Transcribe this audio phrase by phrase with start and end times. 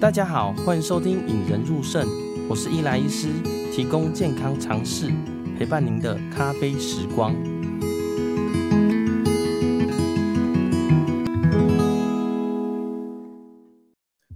[0.00, 2.06] 大家好，欢迎收听《引人入胜》，
[2.48, 3.28] 我是伊莱医师，
[3.72, 5.10] 提供健康常识，
[5.58, 7.34] 陪伴您的咖啡时光。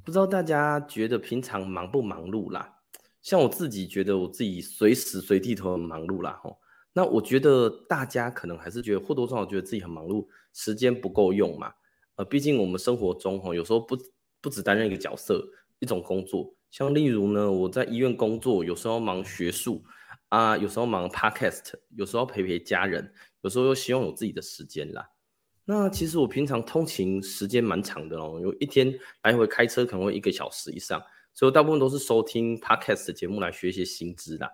[0.02, 2.76] 不知道大家觉得平常忙不忙碌啦？
[3.20, 6.40] 像我自己觉得我自己随时随地都很忙碌啦。
[6.42, 6.56] 吼，
[6.98, 11.72] 那我觉得大家可能还是觉得或多或少觉得自己很忙碌，时间不够用嘛。
[12.16, 13.96] 呃，毕竟我们生活中哈有时候不
[14.40, 15.48] 不只担任一个角色。
[15.80, 19.84] 一种工作，像例如呢，我在医院工作，有时候忙学术
[20.28, 25.08] 啊，有时候忙 podcast，有时候陪陪家人，有时候又希望有自己的时间啦。
[25.66, 28.92] 那其实我平常通勤时间蛮长的哦，有一天
[29.22, 31.00] 来回开车可能会一个小时以上，
[31.32, 34.50] 所以我大部分都是收听 podcast 的节目来学一些新知啦。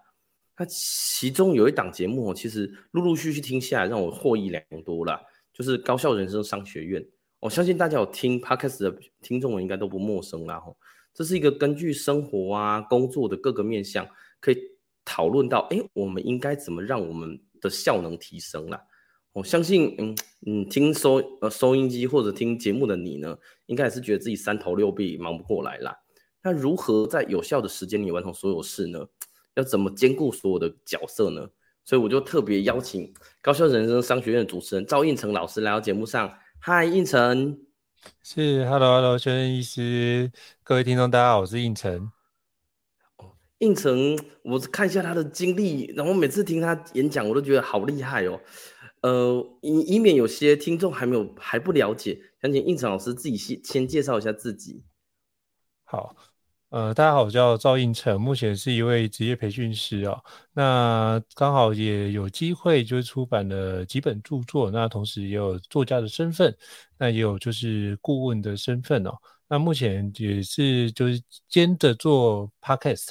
[0.56, 5.20] 那其中有一档节目，其实陆陆续续听下来，让我获益良多啦，
[5.52, 7.04] 就是高效人生商学院。
[7.40, 10.77] 我相信大家有听 podcast 的听众们应该都不陌生啦吼。
[11.12, 14.08] 这是一个根据生活啊、工作的各个面向，
[14.41, 14.56] 可以
[15.05, 18.82] 讨论到，哎，我们应该怎么让我们的效能提升啦？
[19.32, 20.16] 我相信，嗯
[20.47, 25.97] 嗯，听收呃收音机或者听节目的你呢，应该也是觉得自己三头六臂忙不过来啦。
[26.42, 29.06] 那如何在有效的时间里完成所有事呢？
[29.55, 31.48] 要怎么兼顾所有的角色呢？
[31.86, 36.38] 所以我就特别邀请高校人生商学院的主持人赵应成老师来到节目上。
[36.58, 37.58] 嗨，应成。
[38.22, 40.32] 是，Hello，Hello，轩任医师，
[40.62, 42.10] 各位听众，大家好，我是应成。
[43.16, 48.41] 哦，胤丞，我看一下他的经历，然后每次听他演讲，我都觉得好厉害哦。
[49.02, 54.82] 呃，以以免有些听众还没有还不了解，想请应成老师自己先先介绍一下自己。
[55.84, 56.16] 好。
[56.75, 60.20] 呃，大家好，我叫赵应成，目前是一位职业培训师哦。
[60.53, 66.53] 那刚好也有机会，就是出版了几本著作，那同时也有作家的身份，
[66.98, 69.16] 那也有就是顾问的身份哦。
[69.47, 73.10] 那目前也是就是兼着做 podcast，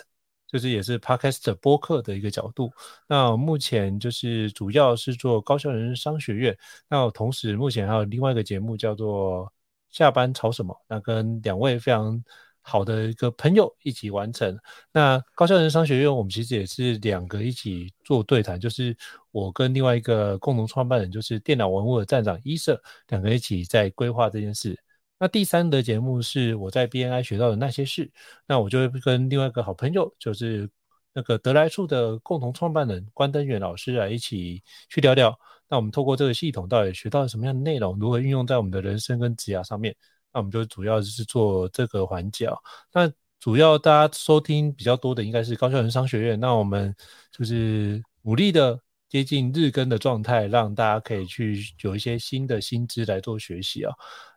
[0.52, 2.70] 就是也是 podcast 播客的一个角度。
[3.08, 6.58] 那目前就是主要是做高校人生商学院，
[6.90, 9.50] 那同时目前还有另外一个节目叫做
[9.90, 12.22] 下班吵什么，那跟两位非常。
[12.63, 14.57] 好的一个朋友一起完成。
[14.91, 18.96] 那高校人商学院，我们其实也是两个一起做对谈，就是
[19.31, 24.79] 我跟另外一个共同创办人，就是电脑文物的站长伊舍，两个一起在规划这件事。
[25.19, 28.12] 那第三的节目是我在 BNI 学到的那些事，
[28.47, 30.69] 那我就会跟另外一个好朋友，就是
[31.13, 35.34] 那个得来处的共同创办人关登远老师来一起去聊聊。
[35.69, 39.95] 那我们透过这个系统到底学到了什么样的内容，如何运用在我们的人生跟职涯上面？
[40.34, 42.50] 那我们就主要就是做这个环节。
[42.92, 46.40] 那主要大家收听比较多的应该是高效人商学院。
[46.40, 46.96] 那我们
[47.32, 48.80] 就是努力的
[49.10, 53.94] 接近日更的状态，让大家可以去有一些新的新知来做学习啊。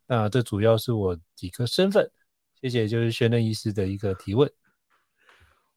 [0.07, 2.11] 那这主要是我几个身份。
[2.61, 4.51] 谢谢，就是宣任医师的一个提问。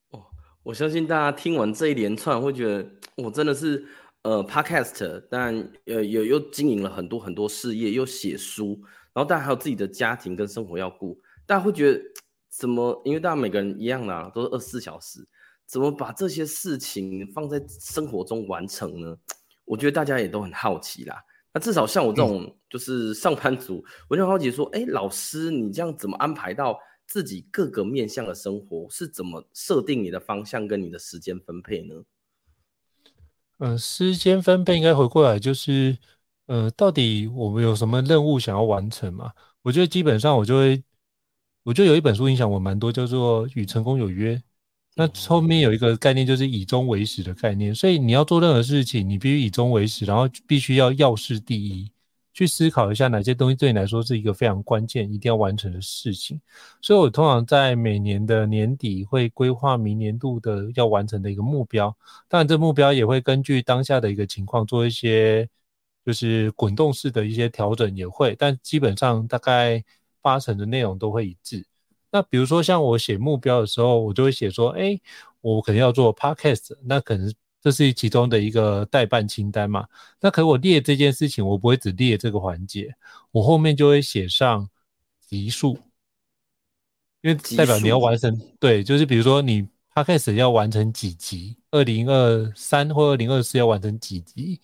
[0.09, 0.25] 哦，
[0.63, 3.88] 我相信大家听完这一连串会觉得，我真的是
[4.24, 8.81] 呃，Podcast，但呃，有又经营了很多很多事业，又写书。
[9.12, 12.00] 然后大家还有自己的家庭跟生活要顾，大家会觉得
[12.47, 13.02] 怎么？
[13.03, 15.28] 因为大家每个人一样啦、啊，都是二十四小时，
[15.66, 19.18] 怎么把这些事情放在生活中完成呢？
[19.66, 21.16] 我觉得大家也都很好奇啦。
[21.52, 28.88] 那至少像我这种就是上班族，嗯、我就很好奇说，哎，老师，你这样怎么安排到自己各个面向的生活？
[28.90, 32.03] 是怎么设定你的方向跟你的时间分配呢？
[33.58, 35.97] 嗯，时间分配应该回过来就是。
[36.49, 39.31] 呃，到底我们有什么任务想要完成嘛？
[39.61, 40.83] 我觉得基本上我就会，
[41.61, 44.35] 我就有一本书影响我蛮多，叫做《与成功有约》。
[44.95, 47.73] 那后面有一个概念，就是以终为始的概念。
[47.75, 51.91] 所以你要做任何事情，你必须以终为始，然后必须要要事第一，
[52.33, 56.41] 去思考一下哪些东西对你来说是一个非常关键、一定要完成的事情。
[56.81, 61.95] 所以我通常在每年的年底会规划明年度的要完成的一个目标。
[62.27, 65.47] 当然，这目标也会根据当下的一个情况做一些。
[66.05, 69.84] 就是滚动式的一些调整也会，但基本上大概
[70.22, 71.66] 八成的内容都会一致。
[72.11, 74.99] 那比如说像我写目标的时候，我就会写说，哎，
[75.41, 77.31] 我可能要做 podcast，那可能
[77.61, 79.85] 这是其中的一个代办清单嘛。
[80.19, 82.95] 那可我列这件事情，我不会只列这个环节，
[83.31, 84.67] 我后面就会写上
[85.28, 85.78] 集数，
[87.22, 88.35] 因为代表你要完成。
[88.59, 94.59] 对，就是比如说你 podcast 要完成几集，二零二三或二零二四要完成几集。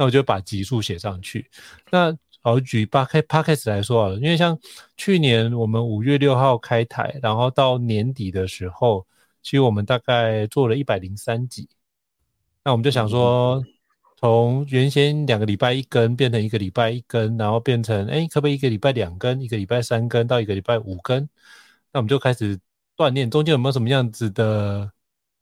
[0.00, 1.44] 那我就把集数写上去。
[1.90, 4.58] 那好，举 Podcast 来说啊，因为像
[4.96, 9.06] 去年我们五月六号开台，然后到年底的时候，
[9.42, 11.68] 其实我们大概做了一百零三集。
[12.64, 13.62] 那我们就想说，
[14.16, 21.28] 从原先两个礼拜一根变成一个礼拜一根，然后变成哎，可不可以一个礼拜两根，一个礼拜三根到一个礼拜五根？
[21.92, 22.58] 那我们就开始
[22.96, 24.90] 锻炼，中间有没有什么样子的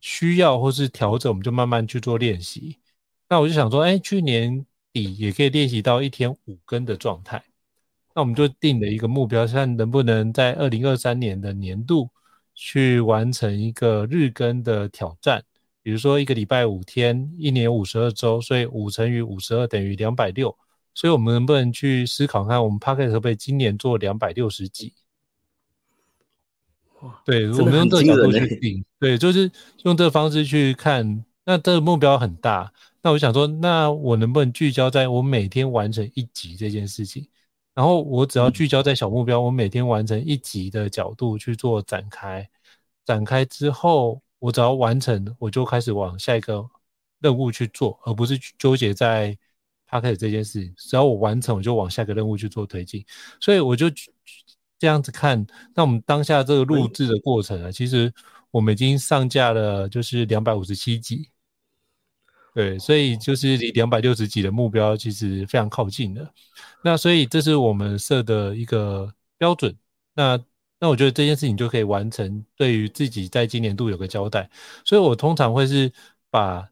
[0.01, 2.77] 需要或是调整，我们就慢慢去做练习。
[3.29, 7.43] 那我就想说，哎，去年底也可以练习到一天五根的状态。
[8.15, 12.09] 那我们就定了一个目标，看能不能在二零二三年的年度
[12.55, 15.43] 去完成一个日更的挑战。
[15.83, 20.57] 比如说一个礼拜五天，一年五十二周，所以五乘以五十二等于两百六。
[20.95, 24.95] 所以我们能不能去思考看，我们 p o c k e t 可不可以今年做两百六十集？
[27.01, 29.49] 哇，对，我们用这个角度去定，对，就是
[29.83, 31.23] 用这个方式去看。
[31.49, 37.27] 那这个目标很大，那我想说，那我能不能聚焦在我每天完成一集这件事情？
[37.73, 42.47] 然后我只要聚焦在小目标，我每天完成一集的角度去做展开，
[43.03, 44.21] 展开之后。
[44.41, 46.65] 我只要完成，我就开始往下一个
[47.19, 49.37] 任务去做，而不是纠结在
[49.89, 50.73] Podcast 这件事情。
[50.77, 53.05] 只要我完成，我就往下一个任务去做推进。
[53.41, 53.87] 所以我就
[54.77, 55.45] 这样子看。
[55.75, 58.09] 那我们当下这个录制的过程啊，其实
[58.49, 61.29] 我们已经上架了，就是两百五十七集。
[62.53, 66.33] 对，所以就是离两百六十几的目标其实非常靠近的。
[66.83, 69.75] 那所以这是我们设的一个标准。
[70.15, 70.39] 那
[70.79, 74.49] 那我觉得这件事情就可以完成，对于自己在今年度有个交代。
[74.83, 75.91] 所以我通常会是
[76.29, 76.67] 把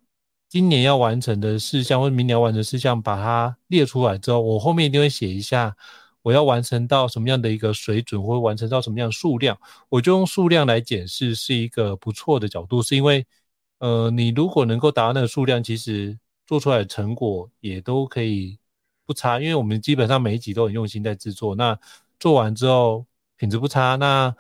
[0.50, 5.76] 今年要完成的事项或明年要完成事项，把它列出来之后，我后面一定会写一下
[6.22, 9.58] 我要完成到什么样的一个水准，或完成到什么样的数量。
[9.90, 13.26] 我就用数量来检视是一个不错的角度，是因为
[13.80, 18.58] 呃，你如果能够达到那个数量，其实做出来的成果也都可以
[19.06, 21.56] 不差，因为我们基本上每一集都很用心在制作。
[21.56, 21.78] 那
[22.20, 23.06] 做完之后。
[23.40, 24.36] 品质不差，那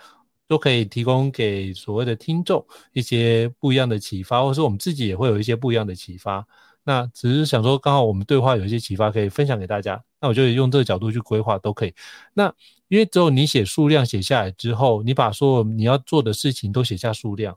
[0.47, 6.43] 都可以提供给所谓的听众一些不一样的启发，或是我们自己也会有一些不一样的启发。
[6.83, 11.93] 那只是想说，刚好我们对话有一些启发可以分享给大家，那我就用这个角度去规划都可以。
[12.33, 12.51] 那
[12.87, 17.55] 因为只有你写数量写下来之后，你把所有你要做的事情都写下数量，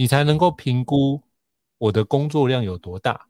[0.00, 1.22] 你才能够评估
[1.76, 3.28] 我的工作量有多大。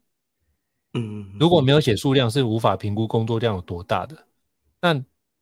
[0.93, 4.25] 嗯，如果没有写数量，是无法评估工作量有多大的。
[4.79, 4.93] 那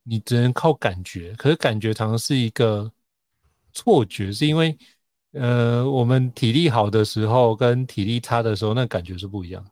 [0.01, 2.91] 你只能靠感觉，可是感觉常常是一个
[3.73, 4.75] 错觉，是因为，
[5.33, 9.63] 呃，我们体力好的时候跟体力差的时候，那感觉是不一样。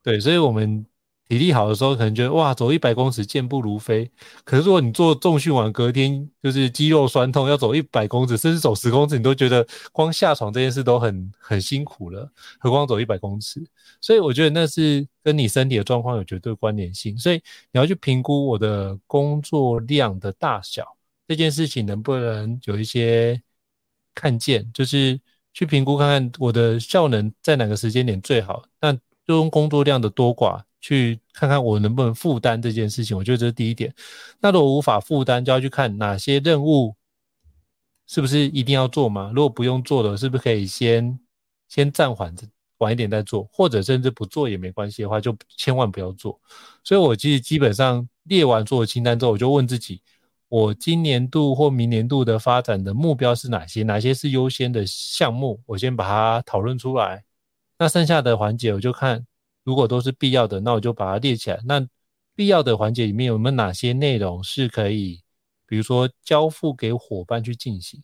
[0.00, 0.86] 对，所以我们。
[1.28, 4.08] 体力好的时候，可能觉得哇，走一百公尺健步如飞。
[4.44, 12.30] 可是如果你做重训完，隔天就是肌肉酸痛，要走一百公尺，甚至走十公尺，你都觉得光下床这件事都很很辛苦了，
[12.60, 13.60] 何况走一百公尺？
[14.00, 17.18] 所以我觉得那是跟你身体的状况有绝对关联性。
[17.18, 17.36] 所以
[17.72, 20.84] 你要去评估我的工作量的大小，
[21.26, 23.42] 这件事情能不能有一些
[24.14, 25.20] 看见，就是
[25.52, 28.62] 去评估看看我的效能在哪个时间点最好。
[28.80, 28.96] 那
[29.26, 30.62] 就用工作量的多寡。
[30.78, 33.92] 去看看我能不能负担这件事情，我觉得这是第一点。
[34.38, 36.94] 那如果无法负担，就要去看哪些任务
[38.06, 39.32] 是不是一定要做吗？
[39.34, 41.18] 如果不用做的，是不是可以先
[41.66, 42.46] 先暂缓着，
[42.78, 46.38] 晚一点再做，或者甚至不做也没关系的话，就千万不要做。
[46.84, 50.00] 所以我其实基本上列完做的清单之后，我就问自己，
[50.48, 53.82] 我今年度或明年度的发展的目标是哪些？
[53.82, 55.60] 哪些是优先的项目？
[55.66, 57.24] 我先把它讨论出来。
[57.78, 59.26] 那剩下的环节，我就看。
[59.64, 61.60] 如果都是必要的，那我就把它列起来。
[61.64, 61.84] 那
[62.36, 65.20] 必要的环节里面有没有哪些内容是可以，
[65.66, 68.00] 比如说交付给伙伴去进行？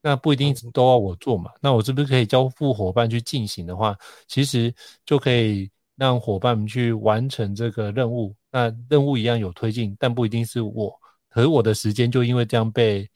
[0.00, 1.50] 那不一定都要我做嘛。
[1.60, 4.72] 那我是不是可以交付伙伴去进行的话，其实
[5.04, 8.32] 就可以让伙伴们去完成这个任务。
[8.52, 10.96] 那任务一样有推进，但不一定是我。
[11.28, 13.10] 可是我的时间就因为这样被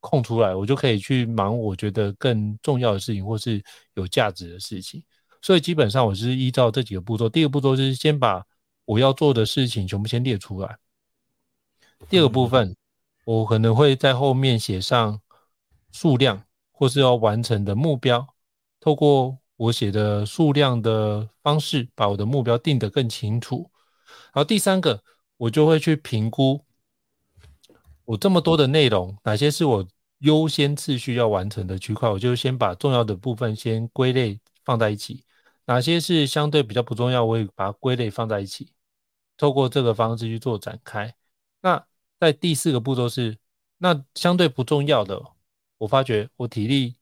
[0.00, 3.64] 空出来，我就可以去忙我觉得更重要的事情，或是
[3.94, 5.02] 有价值的事情。
[5.40, 7.28] 所以基本上我是依照这几个步骤。
[7.28, 8.44] 第一个步骤就是先把
[8.84, 10.78] 我要做的事情全部先列出来。
[12.08, 12.76] 第二个部分，
[13.24, 15.20] 我可能会在后面写上
[15.92, 18.26] 数量或是要完成的目标。
[18.80, 23.70] 透过我写的数量的方式，把我的目标定得更清楚。
[24.32, 25.02] 然后第三个，
[25.36, 26.64] 我就会去评估
[28.04, 29.86] 我这么多的内容，哪些是我
[30.18, 35.24] 优先次序要完成的区块，我就先把重要的部分先归类放在一起。
[35.68, 38.72] 哪些是相对比较不重要，我也把它归类放在一起，
[39.36, 41.14] 透过这个方式去做展开。
[41.60, 41.86] 那
[42.18, 43.36] 在第四个步骤是，
[43.76, 45.22] 那相对不重要的，
[45.76, 46.96] 我发觉我体力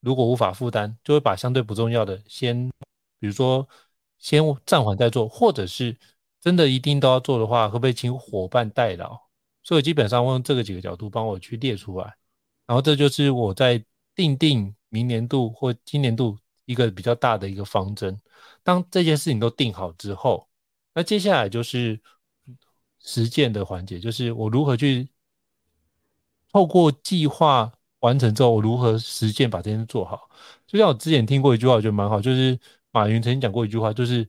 [0.00, 2.70] 如果无法负担，就会把相对不重要的先，
[3.18, 3.68] 比如说
[4.16, 5.94] 先暂缓再做，或者是
[6.40, 9.14] 真的一定都要做的话，会不会请伙伴代劳？
[9.62, 12.16] 所以基本上我用这个几个角度帮我去列出来，
[12.66, 16.38] 然后这就是我在定定明年度或今年度。
[16.66, 18.20] 一个比较大的一个方针。
[18.62, 20.46] 当这件事情都定好之后，
[20.94, 21.98] 那接下来就是
[23.00, 25.08] 实践的环节，就是我如何去
[26.52, 30.28] 透过计划完成之后，我如何实践把这件事做好。
[30.66, 32.58] 就像我之前听过一句话，我觉得蛮好，就是
[32.90, 34.28] 马云曾经讲过一句话，就是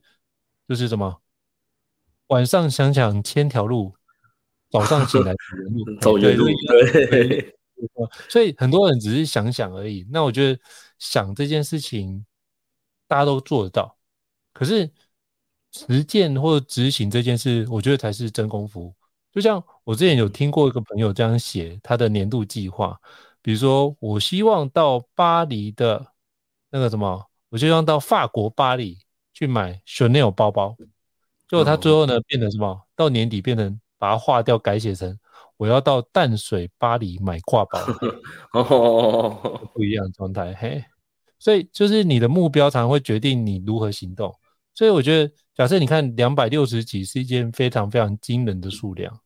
[0.68, 1.20] 就是什么，
[2.28, 3.92] 晚上想想千条路，
[4.70, 5.34] 早上醒来
[6.00, 7.54] 走原路，走原路，对。
[8.28, 10.04] 所以很多人只是想想而已。
[10.10, 10.60] 那我觉得
[10.98, 12.24] 想这件事情，
[13.06, 13.96] 大家都做得到。
[14.52, 14.90] 可是
[15.72, 18.94] 实践或执行这件事，我觉得才是真功夫。
[19.30, 22.98] 就像我之前有听过一个朋友这样写他的年度计划，
[23.42, 26.04] 比如说我希望到巴黎的
[26.70, 28.98] 那个什么，我希望到法国巴黎
[29.32, 30.76] 去买 Chanel 包包。
[31.46, 32.86] 结果他最后呢变成什么？
[32.96, 35.18] 到年底变成把它划掉，改写成。
[35.58, 37.78] 我要到淡水巴黎买挂包，
[38.54, 40.82] 哦，不一样的状态嘿，
[41.38, 44.34] 所以就是你的目标常常会决定你如何行动。
[44.72, 49.20] 所以我觉得，假设你看两百六十几是一件非常非常惊人的数量，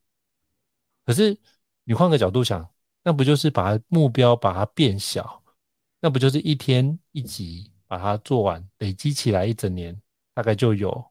[1.04, 1.38] 可是
[1.84, 2.66] 你换个角度想，
[3.04, 5.42] 那不就是把目标把它变小？
[6.00, 9.94] 那不就是一天一集把它做完，累积起来一整年
[10.34, 11.04] 大概就有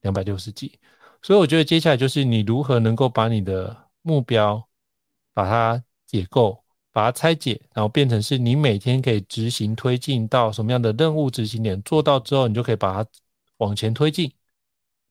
[0.00, 0.78] 两百六十几。
[1.20, 4.68] 所以我觉得接下来就是你如何能够把你的目标，
[5.32, 13.10] 把它解构，把它拆解，然后变成是你每天可以执行推进到什么样的任务执行点，做到之后，你就可以把它
[13.56, 14.30] 往前推进。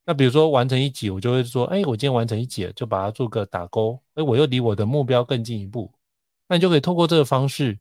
[0.05, 5.91] 那比如说完成一集，我就会说，哎，我今天完成一集，就把它做个打勾，哎，我又离我的目标更进一步。
[6.47, 7.79] 那你就可以透过这个方式，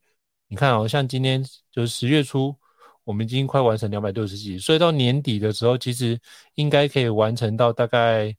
[0.48, 2.56] 你看哦，像今天就是十月初，
[3.04, 6.18] 我们已经快完成两百六十集，所以到年底的时候，其实
[6.54, 8.34] 应该可以完成到大概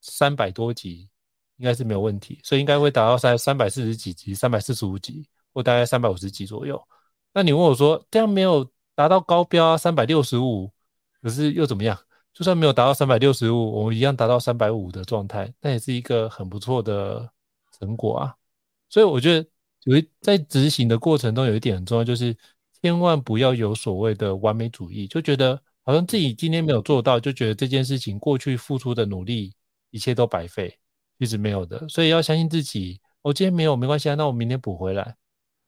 [0.00, 1.08] 三百多集。
[1.62, 6.82] 应该是没有问题，所以应该会达到三三百四十几集、三百四十五集，或大概三百五十集左右。
[7.32, 10.68] 那你问我说，这样没有达到高标啊，三百六十五，
[11.22, 11.96] 可是又怎么样？
[12.34, 17.30] 就算没有达到三百六十五，我们一样达到三百五的状态，那也是一个很不错的
[17.78, 18.34] 成果啊。
[18.88, 19.48] 所以我觉得，
[19.84, 22.36] 有一在执行的过程中，有一点很重要，就是
[22.82, 29.54] 千万不要有所谓的完美主义，就觉得好像自己今天没有做到，就觉得这件事情过去付出的努力
[29.90, 30.76] 一切都白费。
[31.22, 33.00] 一直没有的，所以要相信自己。
[33.22, 35.14] 我、哦、今天没有没关系啊，那我明天补回来。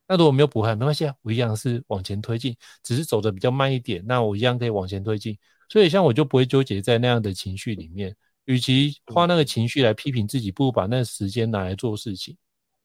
[0.08, 4.04] 那如果没有补回来，没关系啊，我一样是往前推进，只是走的比较慢一点。
[4.04, 5.38] 那我一样可以往前推进。
[5.68, 8.12] 所以像我就不会纠结在那样的情绪里面，
[8.46, 12.36] 与其花那个情绪来批评自己，不如把那个时间拿来做事情，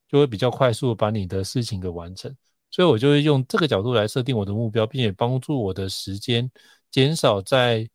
[0.07, 2.31] 就会比较快速把你的事情给完成。
[2.69, 6.47] 所以我就会用这个角度来设定我的目标，并且帮助我的时间
[6.91, 7.89] 减少在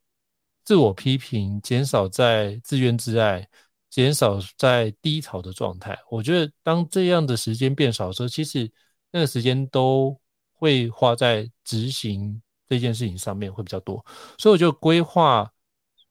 [0.65, 3.47] 自我批评，减少在自怨自艾。
[3.95, 8.69] 减少在低潮的状态，我觉得当这样的时间变少的时候，其实
[9.09, 10.19] 那个时间都
[10.51, 14.05] 会花在执行这件事情上面会比较多，
[14.37, 15.49] 所以我就规划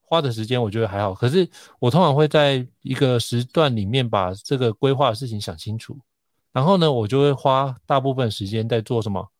[0.01, 1.13] 花的时间我觉得还好。
[1.13, 5.95] 可是我通常会在一个时段里面把这个规划的事情想清楚，
[6.51, 9.31] 然后呢，我就会花大部分时间在做什么？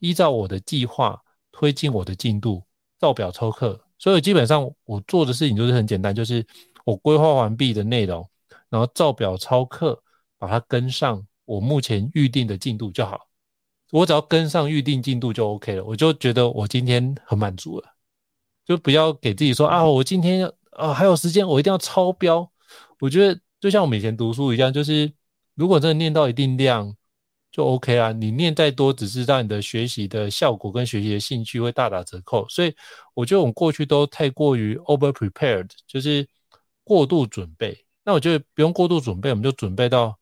[0.00, 1.16] 依照我的计划
[1.52, 2.64] 推进我的进度，
[2.98, 3.80] 照表抽课。
[4.00, 6.44] 所以基本上我做的事情就是很简单，就是。
[6.88, 8.26] 我规划完毕的内容，
[8.70, 10.02] 然后照表抄课，
[10.38, 13.28] 把它跟上我目前预定的进度就好。
[13.90, 17.94] 我只要跟上预定进度就 OK 了，我就觉得我今天很满足了。
[18.64, 22.50] 就不要给自己说啊，我今天啊还有时间，我一定要超标。
[23.00, 25.12] 我觉得就像我们以前读书一样，就是
[25.56, 26.96] 如果真的念到一定量
[27.52, 28.12] 就 OK 啊。
[28.12, 32.48] 你念再多，只是让你的学习的效果跟学习的兴趣会大打折扣。
[32.48, 32.74] 所以
[33.12, 36.26] 我觉得我们过去都太过于 over prepared，就是。
[36.88, 40.18] 过度准备，那我觉得不用过度准备，我们就准备到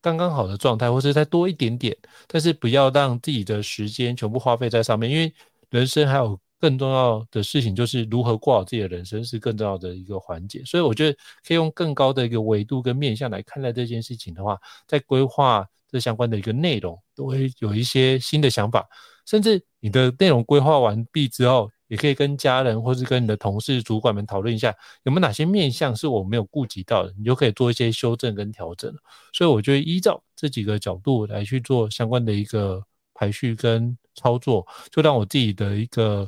[0.00, 1.96] 刚刚好的状态，或是再多一点点，
[2.28, 5.34] 但是不要让自己的时间全部花费在上面，因为
[5.70, 10.62] 人生还有更重要的事情，就是如何过好自己的人生是更重要的一个环节。
[10.64, 18.88] 所以我觉得可以用更高的一个维度跟面向来看待这件事情的话，在规划这相关的一个内容，都会有一些新的想法，
[19.26, 21.68] 甚至你的内容规划完毕之后。
[21.92, 28.90] 也可以跟家人或是跟你的同事、主管们讨论一下，有没有哪些面向是我没有顾及到的，你就可以做一些修正跟调整。
[29.30, 32.82] 所以我觉得依照这几个角度来去做相关的一个
[33.12, 36.26] 排序跟操作，就让我自己的一个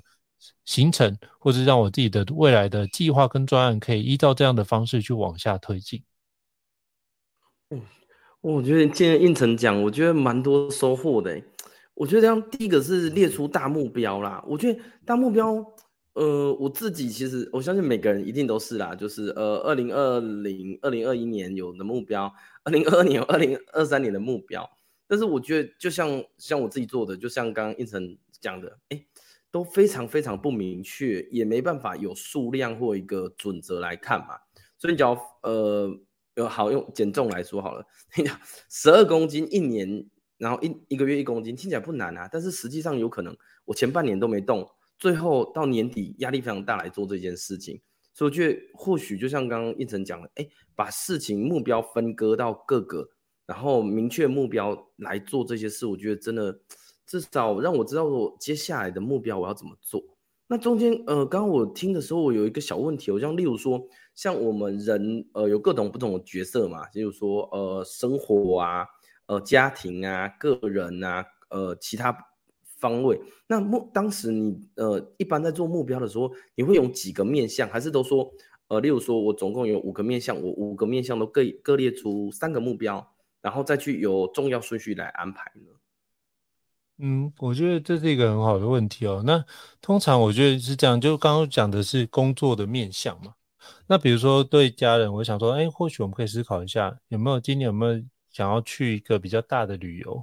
[0.66, 6.02] 行程，或是让我自己的未来的计划跟专案，可以依照这样的方式去往下推进。
[7.70, 7.80] 嗯，
[8.42, 11.40] 我觉得今天胤丞讲，我觉得蛮多收获的。
[11.94, 14.44] 我觉得这样，第一个是列出大目标啦。
[14.46, 15.64] 我觉得大目标，
[16.14, 22.32] 呃，我自己其实我相信每个人一定都是啦，就是呃，二零二零、二零二一年有的目标，
[22.64, 24.68] 二零二二年、二零二三年的目标。
[25.06, 29.04] 但是我觉得，就像像我自己做的，就像刚刚胤丞讲的，哎，
[29.50, 34.38] 都非常非常不明确，也没办法有数量或一个准则来看嘛。
[34.78, 35.90] 所以你，只要呃，
[36.36, 37.86] 有好用减重来说好了，
[38.16, 38.36] 你讲
[38.68, 40.06] 十二公斤一年，
[40.44, 42.28] 然后一一个月一公斤，听起来不难啊。
[42.30, 43.34] 但是实际上有可能，
[43.64, 47.80] 我前半年都没动，最后到年底压力非常大来做这件事情。
[48.12, 50.46] 所以我觉得或许就像刚刚胤丞讲的，哎，
[50.76, 53.08] 把事情目标分割到各个，
[53.46, 56.60] 然后明确目标来做这些事，我觉得真的
[57.06, 60.04] 至少让我知道我接下来的目标我要怎么做。
[60.46, 63.82] 那中间，呃，刚刚我听的时候，我有一个小问题，我像例如说，
[64.14, 68.86] 像我们人，呃，有各种不同的角色嘛，例如说，呃，生活啊，
[69.26, 72.16] 呃，家庭啊，个人啊，呃，其他
[72.78, 73.20] 方位。
[73.46, 78.30] 那目当时你，呃，一般在做目标的时候，你会有几个面向，还是都说，
[78.68, 85.72] 呃，例如说我总共有五个面向，我五个面向都各各列出三个目标，然后再去有重要顺序来安排呢？
[86.98, 89.22] 嗯，我觉得这是一个很好的问题哦。
[89.26, 89.44] 那
[89.80, 93.34] 通常我觉得是这样，就刚刚讲的是工作的面向嘛。
[93.86, 98.00] 那比如说对家人，我想说，哎，或许我们可以思考一下，有没有今年有没有
[98.34, 100.22] 想要去一个比较大的旅游？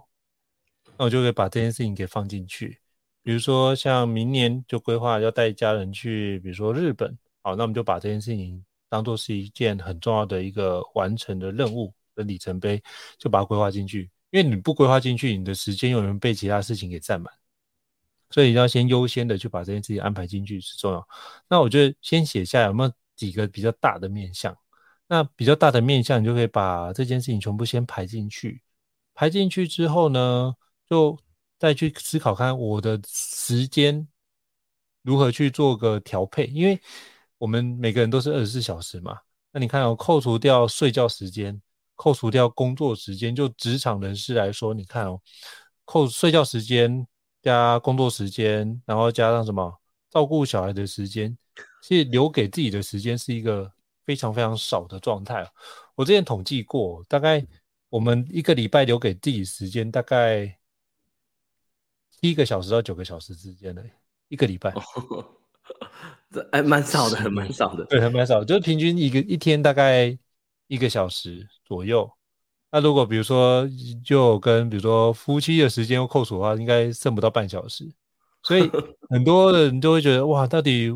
[0.98, 2.78] 那我就可以把这件事情给放进去。
[3.24, 12.84] 比如说像明年就规划要带家人去，比如说日本，好，那我们就把这件事情当做是一件很重要的一个完成的任务的里程碑，
[13.18, 14.10] 就把它规划进去。
[14.32, 17.34] 因为你不规划进去，你的时间有人被其他事情给占满，
[18.30, 21.08] 所以要先优先的去把这件事情安排进去是重要。
[21.48, 24.54] 那我觉得先写下有没有几个比较大的面向？
[25.12, 28.62] 那比较大的面向，你就可以把这件事情全部先排进去。
[29.14, 30.56] 排进去之后呢，
[30.90, 31.20] 就
[31.60, 34.08] 再去思考看我的时间
[35.02, 36.46] 如何去做个调配。
[36.46, 36.80] 因为
[37.38, 39.20] 我们每个人都是二十四小时嘛，
[39.52, 41.62] 那你看哦，扣除掉睡觉时间。
[41.98, 45.22] 扣除掉工作时间，就职场人士来说，你看哦，
[45.84, 47.06] 扣睡觉时间
[47.42, 49.78] 加工作时间，然后加上什么
[50.10, 51.38] 照顾小孩的时间，
[51.84, 53.70] 其实留给自己的时间是一个
[54.06, 55.46] 非常非常少的状态。
[55.96, 57.46] 我之前统计过，大概
[57.90, 60.58] 我们一个礼拜留给自己时间大概
[62.10, 63.84] 七个小时到九个小时之间的
[64.30, 64.74] 一个礼拜，
[66.32, 70.18] 这还蛮少的，还蛮少的，对，还蛮少，就是平均一个一天大概
[70.68, 72.10] 一个小时左右，
[72.72, 73.68] 那如果比如说
[74.06, 77.92] 就跟比如说夫妻的时间又扣除的话，应该剩不到半小时。
[78.44, 78.70] 所以
[79.10, 80.90] 很多人就会觉得哇，到底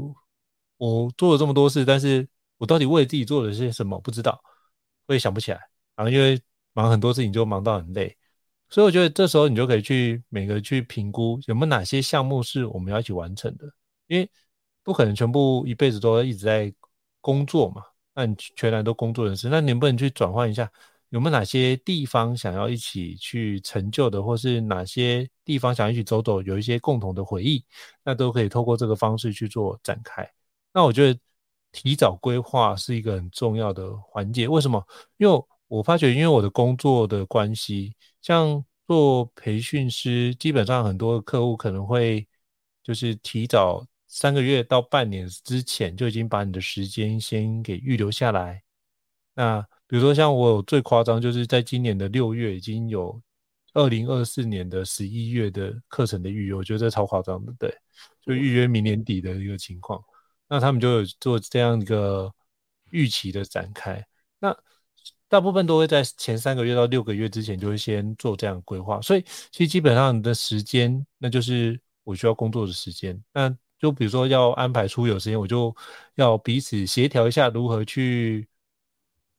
[0.78, 4.00] 我做了这么多事，但是我到底为自己做了些什么？
[4.00, 4.42] 不知道，
[5.08, 5.60] 会想不起来。
[5.96, 6.42] 然后因为
[6.74, 8.16] 忙很多事情就忙到很累，
[8.70, 13.66] 所以我觉得这时候你就可以去每个去评估有没有哪些项目是我们要一起完成的，
[14.08, 14.30] 因为
[14.84, 16.74] 不可能全部一辈子都一直在
[17.22, 17.84] 工作嘛。
[18.14, 20.72] 那你全然都工作人士，那你能不能去转换一下？
[21.10, 27.64] 有没有哪些地方想要一起去成就的，或是哪些地方想一起走走，有一些共同的回忆，
[28.04, 30.30] 那都可以透过这个方式去做展开。
[30.74, 31.20] 那我觉得
[31.76, 34.48] 提早规划是一个很重要的环节。
[34.48, 34.82] 为什么？
[35.18, 42.26] 因为我发觉，因为我的工作的关系，像做培训师，基本上很多客户可能会
[42.82, 43.86] 就是提早。
[44.08, 48.64] 三个月到半年之前就已经把你的时间先给预留下来。
[49.34, 53.22] 那比如说像我有最夸张，就是在今年的六月已经有
[53.74, 57.76] 二零二四年的十一月的课程的预约，我觉得这超夸张的，对，
[58.22, 60.02] 就预约明年底的一个情况。
[60.48, 62.34] 那他们就有做这样一个
[62.92, 64.06] 预期的展开。
[64.40, 64.56] 那
[65.28, 69.02] 大部分都会在前三个月到六个月之前就会先做这样规划。
[69.02, 73.22] 所以其实基本上你的时间，那就是我需要工作的时间。
[73.34, 75.76] 那就比如说要安排出游时间，我就
[76.16, 78.48] 要彼此协调一下如何去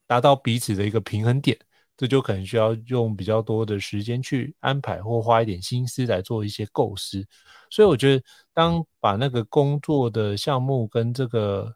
[0.07, 1.59] 达到彼此的一个平衡点，
[1.97, 7.27] 这就可能需要用比较多的时间去安排，或花一点心思来做一些构思。
[7.77, 11.71] 所以我觉得，当把那个工作的项目跟这个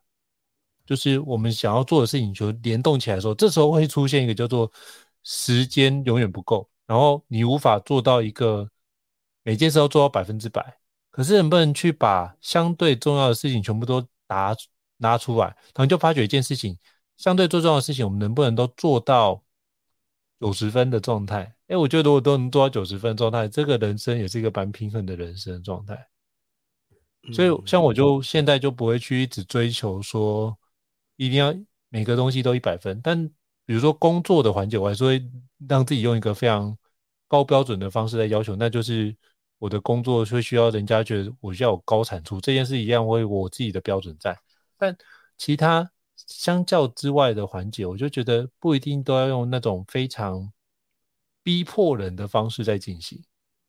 [0.87, 4.73] 就是我们想要做的事情就联动起来的时候，这时候会出现一个叫做
[5.25, 8.67] 时间永远不够，然后你无法做到一个
[9.43, 10.79] 每件事都做到百分之百。
[11.11, 14.57] 可是能不能去把相对重要的事情全部都拿
[14.97, 16.79] 拿出来，然后就发觉一件事情，
[17.19, 19.45] 相对最重要的事情，我们能不能都做到
[20.41, 21.55] 九十分的状态？
[21.71, 26.09] 哎，我觉得如果都能做到九十分状态，这个人生也是一个蛮平衡的人生的状态。
[27.33, 30.59] 所以像我就现在就不会去一直追求说
[31.17, 31.55] 一定要
[31.89, 33.29] 每个东西都一百分，但
[33.65, 35.23] 比如说工作的环节，我还是会
[35.69, 36.77] 让自己用一个非常
[37.29, 39.17] 高标准的方式来要求，那就是。
[39.61, 44.35] 我的工作会需要人家觉得我需要有高产出，这件事一样会有我自己的标准在。
[44.79, 44.97] 但
[45.37, 50.51] 其他相较之外的环节，我就觉得不一定都要用那种非常
[51.43, 53.23] 逼迫人的方式在进行。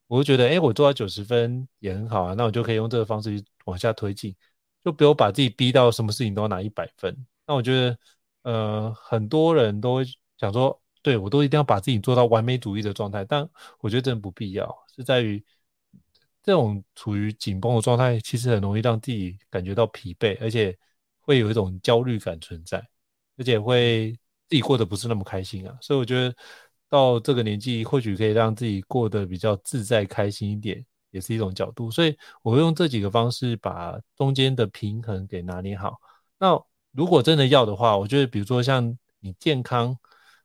[0.07, 4.35] 我会觉得，哎，我做到九十分也很好啊，那我就可以用这个方式去往下推进，
[4.83, 7.15] 就不用把自己逼到什么事情都要拿一百分。
[7.47, 7.97] 那我觉得，
[8.41, 10.03] 呃，很多人都会
[10.37, 15.41] 想说，对，我都一定要把自己做到完美主义的状态，但我觉得真的不必要，是在于
[16.43, 20.77] 这种处于紧绷的状态，其实很容易让自己感觉到疲惫，而且
[21.21, 22.85] 会有一种焦虑感存在，
[23.37, 24.11] 而且会
[24.49, 25.77] 自己过得不是那么开心啊。
[25.79, 26.35] 所以我觉得。
[26.91, 31.89] 到这个年纪，或许可以让自己过得比较自在、开心一点，也是一种角度。
[31.89, 35.97] 所以，我会用这几个方式把中间的平衡给拿捏好。
[36.37, 39.97] 那如果真的要的话，我觉得，比如说像你健康，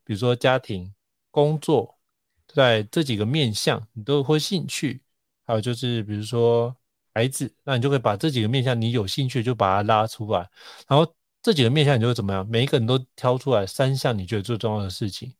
[0.04, 0.94] 比如说家庭、
[1.32, 1.98] 工作，
[2.46, 5.02] 在这几个面向，你都会兴趣，
[5.44, 6.72] 还有就是比如说
[7.12, 10.48] 孩子，那你就可以把这几个面向你有兴趣，就把它拉出来。
[10.86, 12.46] 然后这几个面向，你就会怎么样？
[12.48, 15.34] 每一个人都挑出来三项你觉得最重要的事情。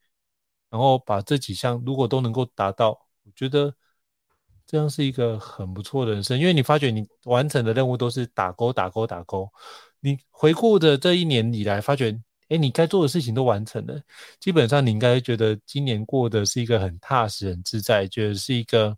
[0.70, 2.90] 然后把这几项如果都能够达到，
[3.24, 3.74] 我觉得
[4.66, 9.48] 这样是一个很不错的人生，因为你发觉你完成的任务都是打勾、打勾、打勾。
[10.00, 12.16] 你回顾的这一年以来，发觉，
[12.48, 14.00] 哎，你该做的事情都完成了，
[14.40, 18.96] 基本上你应该觉得今年过的是一个很踏实、很自在，觉得是一个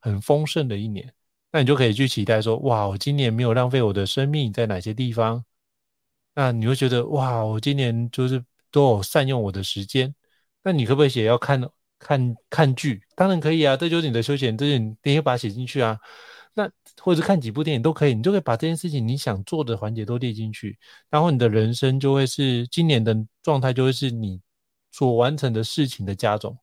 [0.00, 1.12] 很丰盛的一年。
[1.52, 5.42] 那你就可以去期待说，哇，我今年没有浪费我的生命在哪些地方？
[6.34, 10.14] 那你会觉得，哇，我今年就是都有善用我的时间。
[10.66, 11.62] 那你可不可以写要看
[11.96, 13.00] 看看剧？
[13.14, 15.96] 当然可以啊，这就是你的休闲，这是你可以把它写进去啊。
[16.54, 16.68] 那
[17.00, 20.76] 或者看几部电影都可以，你就可以把这件事情你想做的环节都列进去，
[21.08, 24.40] 然后你的人生就会是今年的状态，就会是你
[24.90, 26.58] 所完成的事情的加总，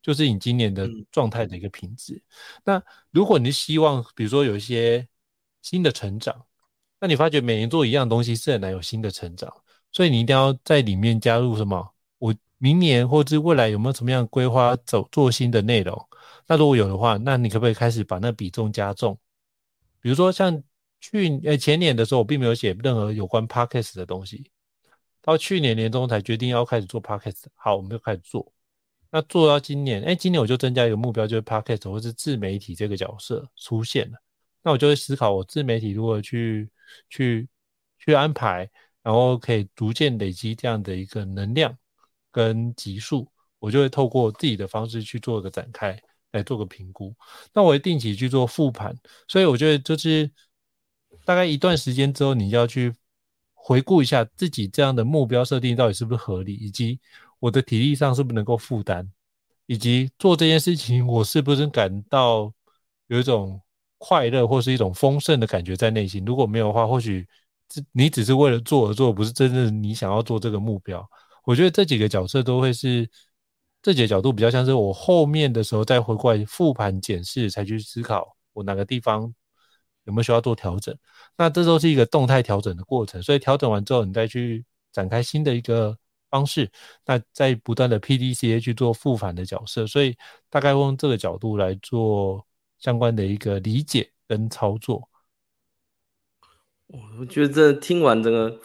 [0.00, 2.14] 就是你今年的状态的一个品质。
[2.14, 2.22] 嗯。
[2.64, 5.06] 那如果你希望，比如说有一些
[5.60, 6.42] 新的成长，
[6.98, 9.52] 那你发觉每年做一样东西是很难有新的成长，
[9.92, 11.94] 所以你一定要在里面加入什么？
[12.16, 12.34] 我。
[12.62, 16.08] 明年或者未来有没有什么样规划走做新的内容？
[16.46, 19.18] 那如果有的话，那你可不可以开始把那比重加重？
[20.00, 20.62] 比如说像
[21.00, 24.48] 去呃前年的时候，我并没有写任何有关 Podcast 的东西，
[25.20, 27.46] 到去年年中才决定要开始做 Podcast。
[27.56, 28.52] 好，我们就开始做。
[29.10, 34.16] 那做到今年，哎，今年我就增加一个目标，就是 Podcast 或是自媒体这个角色出现了。
[34.62, 36.70] 那我就会思考我自媒体如何去
[37.10, 37.48] 去
[37.98, 38.70] 去安排，
[39.02, 41.76] 然后可以逐渐累积这样的一个能量。
[42.32, 43.28] 跟级数，
[43.60, 45.96] 我就会透过自己的方式去做个展开，
[46.32, 47.14] 来做个评估。
[47.52, 48.92] 那我会定期去做复盘，
[49.28, 50.28] 所以我觉得就是
[51.24, 52.92] 大概一段时间之后，你就要去
[53.52, 56.98] 回顾一下自己这样的目标设定到底是不是合理，以及
[57.38, 59.08] 我的体力上是不是能够负担，
[59.66, 62.52] 以及做这件事情我是不是感到
[63.06, 63.60] 有一种
[63.98, 66.24] 快乐或是一种丰盛的感觉在内心。
[66.24, 67.28] 如果没有的话，或许
[67.68, 71.08] 这你只是为了做而做，不是真正你想要做这个目标。
[71.44, 73.08] 我觉得这几个角色都会是
[73.82, 79.22] 这几个角度比较像是我后面的时候再回过来复盘检视，才去思考我哪个地方
[80.04, 80.96] 有没有需要做调整。
[81.36, 85.96] 那这都是一个动态调整的过程，所以调整完之后，你再去展开新的一个
[86.30, 86.70] 方式，
[87.04, 89.86] 那再不断的 PDCA 去做复盘的角色。
[89.86, 90.16] 所以
[90.48, 92.46] 大概会用这个角度来做
[92.78, 95.08] 相关的一个理解跟操作。
[97.18, 98.58] 我觉得这听完这个，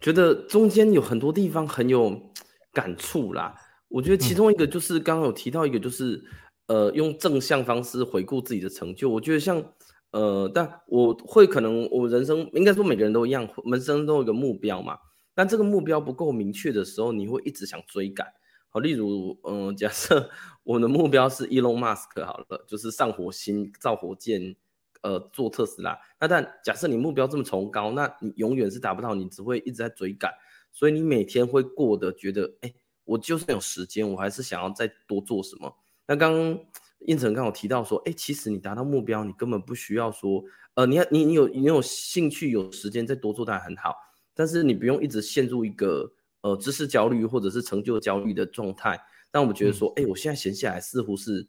[0.00, 2.32] 觉得中间有很多地方很有
[2.72, 3.54] 感触啦。
[3.88, 6.22] 我觉得其中一个就是刚刚有提到一个，就是
[6.66, 9.08] 呃，用正向方式回顾自己的成就。
[9.08, 9.62] 我觉得像
[10.10, 14.98] 呃，但我会可能我人生应该说每个人都一样，人生都有一个目标嘛。
[15.34, 18.26] 但这个目标不够明确的时候，你会一直想追赶。
[18.70, 20.28] 好，例如嗯、呃，假设
[20.64, 24.56] 我的目标是 Elon Musk 好了，就是上火星造火箭。
[25.02, 30.32] 呃，做特斯拉，那但假设你目标这么崇高，那你永远是达不到，你只会一直在追赶，
[30.72, 35.72] 所以你每天会过得觉得，哎，我就算有时间，我还是想要再多做什么。
[36.06, 36.58] 那刚刚
[37.06, 40.42] 应成刚有提到说，哎，其实你达到目标，你根本不需要说，
[40.74, 43.94] 呃，你你你有你有兴趣有时间再多做当然很好，
[44.34, 49.00] 但是你不用一直陷入一个呃知识焦虑或者是成就焦虑的状态。
[49.30, 51.46] 但我们觉得说，哎，我现在闲下来似乎是。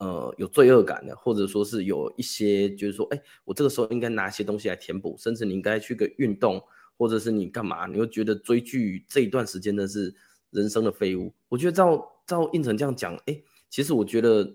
[0.00, 6.58] 呃，有罪恶感的，或者说是有一些，就是说，哎，我这个时候应该拿些东西来填补，甚至你应该去个运动，
[6.96, 10.14] 或者是你干嘛，你会觉得追剧这一段时间的是
[10.52, 11.30] 人生的废物。
[11.50, 14.50] 我觉得照照应成这样讲，哎，其实我觉得，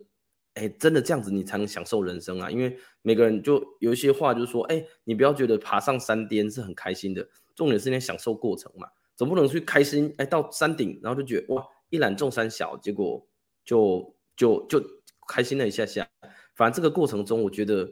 [0.55, 13.23] 哎，真的这样子你才能享受人生啊，因为每个人就有一些话就是说，哎，你不要觉得爬上山巅是很开心的，重点是你享受过程嘛，总不能去开心，哎，到山顶然后就觉得哇，一览众山小，结果
[13.63, 14.94] 就就就。
[15.25, 16.07] 就开心了一下下，
[16.55, 17.89] 反正这个过程中，我觉得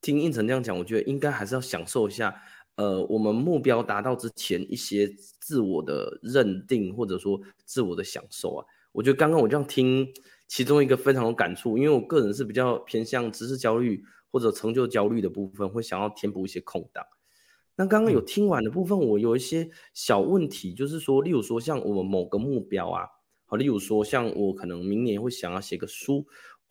[0.00, 2.42] 听应成这样讲，我觉得应该还是要享受一下。
[2.76, 5.08] 呃，我们目标达到之前一些
[5.40, 8.64] 自我的认定，或者说自我的享受啊。
[8.92, 10.06] 我觉得刚刚我这样听，
[10.46, 17.04] 其中一个非常有感触，因为我个人是比较偏向知识焦虑或者成就焦虑的部分，会想要填补一些空档。
[17.74, 23.06] 那刚刚有听完的部分，我有一些小问题，就是说，例如说像我们某个目标啊，
[23.46, 26.24] 好，例如说像我可能明年会想要写个书，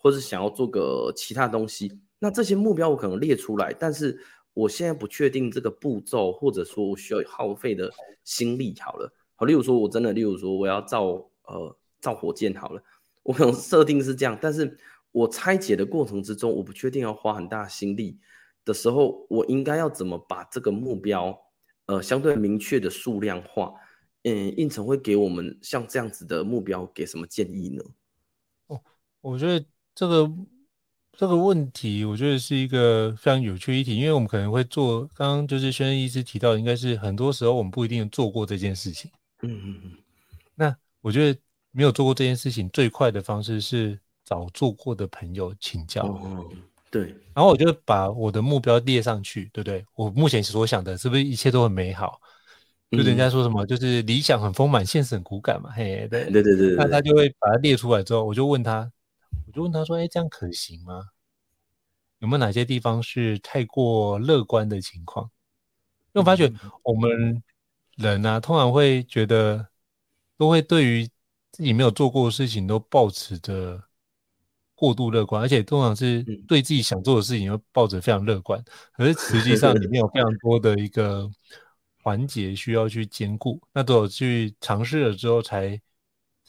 [0.08, 4.18] 或是想要做个其他东西，那这些目标我可能列出来，但是
[4.54, 7.92] 我现在不确定这个步骤，或者说我需要耗费的
[8.24, 9.12] 心力，好了。
[9.36, 11.08] 好，例如说，我真的，例如说，我要造
[11.44, 12.82] 呃造火箭好了，
[13.22, 14.78] 我可能设定是这样，但是
[15.12, 18.18] 我拆解的过程之中，我不确定要花很大心力
[18.64, 21.38] 的时候，我应该要怎么把这个目标
[21.88, 23.74] 呃相对明确的数量化？
[24.24, 27.84] 嗯，胤丞会给我们像这样子的目标给什么建议呢？
[28.68, 28.82] 哦，
[29.22, 29.66] 我觉得
[29.98, 30.32] 这个
[31.14, 39.10] 这个问题，我觉得是一个非常有趣的议题，因为我们可能会做，刚刚就是轩医师提到，应该是很多时候我们不一定做过这件事情。
[39.42, 39.92] 嗯嗯嗯，
[40.54, 41.40] 那我觉得
[41.72, 46.04] 没有做过这件事情，最快的方式是找做过的朋友请教。
[46.04, 46.46] 哦，
[46.92, 47.16] 对。
[47.34, 49.84] 然后我就把我的目标列上去，对不对？
[49.96, 52.22] 我目前所想的是不是一切都很美好？
[52.92, 55.72] 就人家说什么，就是理想很丰满，现实很骨感嘛。
[55.72, 56.76] 嘿，对对对对。
[56.76, 58.92] 那他就会把它列出来之后，我就问他，我
[59.58, 61.10] 就问他说：“哎，这样可行吗？
[62.20, 65.30] 有没有哪些地方是太过乐观的情况？”
[66.14, 66.50] 因为我发觉
[66.84, 67.44] 我们。
[67.98, 69.70] 人啊，通常会觉得，
[70.38, 71.10] 都会对于
[71.52, 73.84] 自己没有做过的事情都抱持着
[74.76, 78.64] 过度乐观，而且通常是对自己想做的事情又抱着非常乐观。
[78.94, 81.28] 可是实际上里面有非常多的一个
[82.04, 85.82] 环节需要去兼顾，那都有去尝试了之后才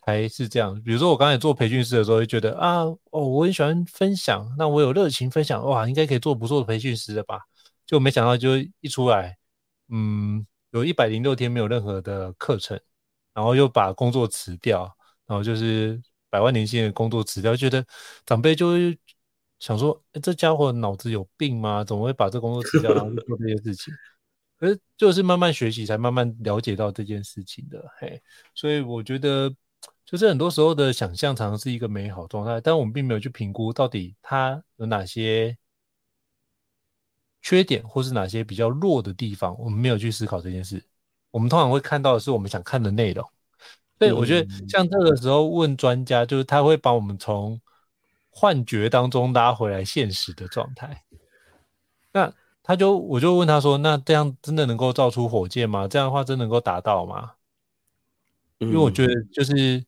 [0.09, 0.81] 还是这样。
[0.83, 7.41] 比如说我刚才做培训师的时候，就觉得啊，哦，我很喜欢分享，那我有热情分享，哇，应该可以做不错的培训师的吧？
[7.87, 9.37] 就没想到就一出来，
[9.89, 10.47] 嗯。
[10.73, 12.79] 有一百零六天没有任何的课程，
[13.33, 14.83] 然后又把工作辞掉，
[15.27, 17.83] 然后就是百万年薪的工作辞掉，觉得
[18.27, 18.99] 长辈就会
[19.61, 21.83] 想说：“，这家伙脑子有病吗？
[21.83, 23.95] 怎么会把这工作辞掉，然后去做这些事情？”
[24.61, 27.83] 可是就是慢慢学习，才慢慢了解到这件事情的。
[27.99, 28.21] 嘿，
[28.55, 29.51] 所以我觉得，
[30.05, 35.57] 就是很多时候的想象常常是一个美好状态，但我们并没有去评估到底它有哪些。
[37.41, 40.85] 缺点或是哪些比较弱的地方，我们没有去思考这件事。
[41.31, 43.25] 我们通常会看到的是我们想看的内容。
[43.97, 47.59] 所以我觉得像这个时候问专家，就是他会把我们从
[48.29, 51.05] 幻觉当中拉回来现实的状态。
[52.13, 52.31] 那
[52.63, 55.87] 他就我就问他说：“那这样真的能够造出火箭吗？
[55.87, 57.35] 这样的话真能够达到吗？”
[58.59, 59.85] 因为我觉得就是。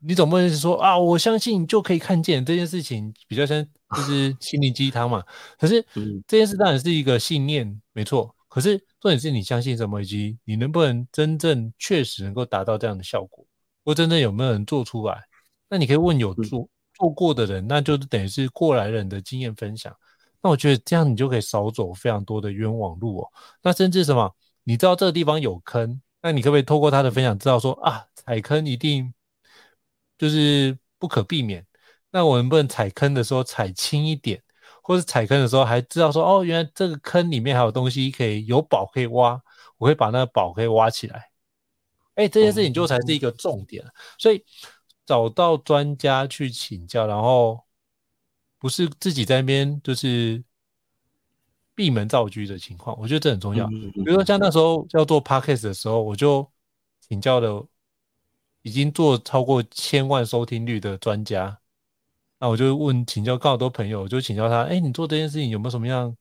[0.00, 5.24] 你总不能说啊，我相信就可以看见这件事情，比较像 就是心灵鸡汤嘛。
[5.58, 5.84] 可是
[6.24, 8.32] 这件事当然是一个信念，没错。
[8.46, 13.44] 可是重点是你相信什么，以及你能不能真正确实能够达到这样的效果，
[13.84, 15.20] 或真正有没有人做出来？
[15.68, 19.92] 那你可以问有做做过的人，那就是等于是过来人的经验分享。
[20.40, 23.28] 那我觉得这样你就可以少走非常多的冤枉路哦。
[23.64, 24.32] 那甚至什么，
[24.62, 29.12] 你知道这个地方有坑，那你可不可以透过他的分享知道说啊，踩坑一定。
[30.20, 31.64] 就是不可避免，
[32.10, 34.42] 那我能不能踩坑的时候踩轻一点，
[34.82, 39.40] 或者踩坑的时候还知道说，哦，原来这个坑里面还有东西可以有宝可以挖，
[39.76, 41.30] 我会把那个宝可以挖起来。
[42.16, 43.80] 哎，这件事情就才是一个重点。
[43.84, 44.44] 嗯、所以
[45.06, 47.64] 找到专家去请教，然后
[48.58, 50.42] 不是自己在那边就是
[51.78, 53.64] 闭门造车的情况，我觉得这很重要。
[53.68, 56.50] 比如说像那时候要做 Podcast 的时候，我就
[57.08, 57.64] 请教了。
[58.62, 61.56] 已经做超过千万收听率的专家，
[62.38, 66.14] 那我就问请教更多朋友，我就请教他，哎，你做这件事情有没有什么样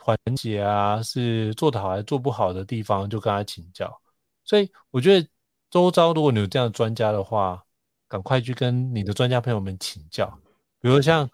[0.00, 4.00] 环节啊，是做得好还是做不好的地方，就跟他请教。
[4.44, 5.28] 所以我觉得
[5.68, 7.62] 周遭如果你有这样的专家的话，
[8.06, 10.32] 赶快去跟你的专家朋友们请教。
[10.80, 11.28] 比如像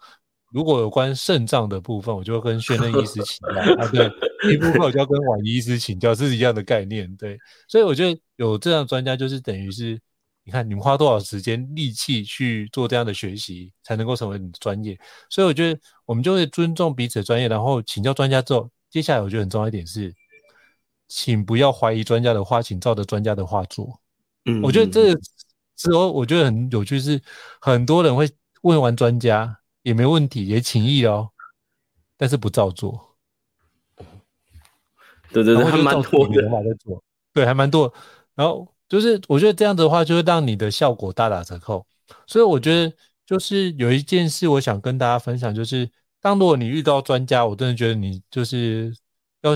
[0.55, 4.09] 如果有关肾脏的部分，我就会跟宣任医师请教啊，对，
[4.51, 7.37] 一部分我就要跟婉仪医师请教，这是一样的概念，对。
[7.67, 9.99] 所以我觉得有这样的专家，就是等于是。
[10.47, 14.95] 你看，你们花多少时间、力气去做这样的学习，才能够成为你的专业？
[15.27, 20.13] 所以我觉得，我们就会尊重彼此的专业，然后请教专家之后，接下来我觉得很重要一点是，
[21.07, 23.99] 请不要怀疑专家的话，请照着专家的话做。
[24.45, 25.19] 嗯，我觉得这个
[25.77, 27.19] 时候我觉得很有趣，是
[27.59, 28.29] 很多人会
[28.61, 31.29] 问完专家也没问题，也请益哦，
[32.17, 33.15] 但是不照做。
[35.31, 36.33] 对对对，还蛮多的。
[37.31, 37.93] 对，还蛮多。
[38.35, 38.67] 然后。
[38.87, 41.83] 就是我觉得这样子的话，就会让你的效果大打折扣。
[42.27, 42.95] 所以我觉得，
[43.25, 45.89] 就是有一件事我想跟大家分享，就是
[46.21, 48.95] 当如果你遇到专家，我真的觉得你就是
[49.41, 49.53] 要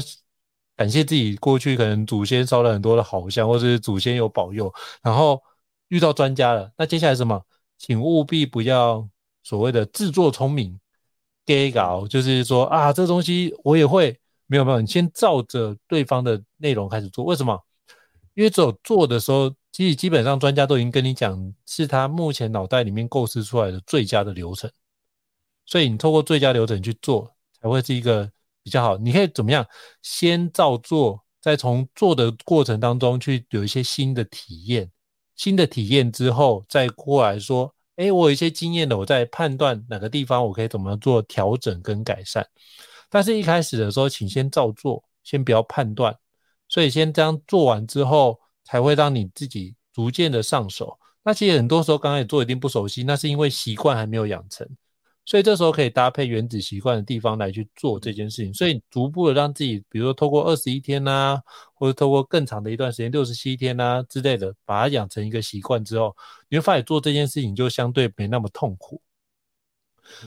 [0.76, 5.40] 感谢自己过去可能祖先烧了很多的好香，或者是祖先有保佑，然后
[5.90, 7.46] 遇到专家了，那接下来什么？
[7.78, 9.08] 请务必不要
[9.50, 10.80] 所谓的自作聪明，
[11.44, 17.26] 给稿，就是说啊，这东西我也会，没有没有，你先照着对方的内容开始做。
[17.26, 17.60] 为什么？
[18.36, 24.72] 因为只有做的时候，其实基本上专家都已经跟你讲，是他目前脑袋里面构思出来的最佳的流程，
[25.66, 28.32] 所以你透过最佳流程去做，才会是一个
[28.62, 28.98] 比较好。
[28.98, 29.66] 你可以怎么样？
[30.04, 34.92] 先照做，再从做的过程当中去有一些新的体验。
[35.36, 42.48] 新的体验之后，再过来说，诶，我有一些经验了，我在判断哪个地方我可以怎么做调整跟改善。
[43.10, 46.16] 但是一开始的时候，请先照做，先不要判断。
[46.70, 50.98] 所以先这样做完之后，才会让你自己逐渐的上手。
[51.24, 54.66] 那其实很多时候刚开始做一定不熟悉，那是因为习惯还没有养成。
[55.30, 61.44] 所以这时候可以搭配原子习惯的地方来去做这件事情，所以逐步的让自己，比如说透过二十一天呐、啊，
[61.76, 66.18] 或者透过更长的一段时间，六十七天呐、啊、之类的，把它养成一个习惯之后，
[66.50, 69.00] 你会发现做这件事情就相对没那么痛苦。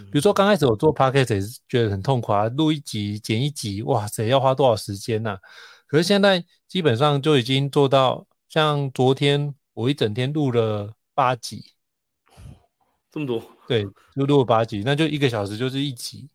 [0.05, 5.39] 比如说刚开始我做 Podcast 也是觉得很痛苦啊，录一集剪一集，哇塞，要花多少时间呐、啊？
[5.89, 11.73] 可是现在基本上就已经做到，像昨天我一整天录了八集。
[13.11, 16.29] 这么多，对，就录了八集，那就一个小时就是一集，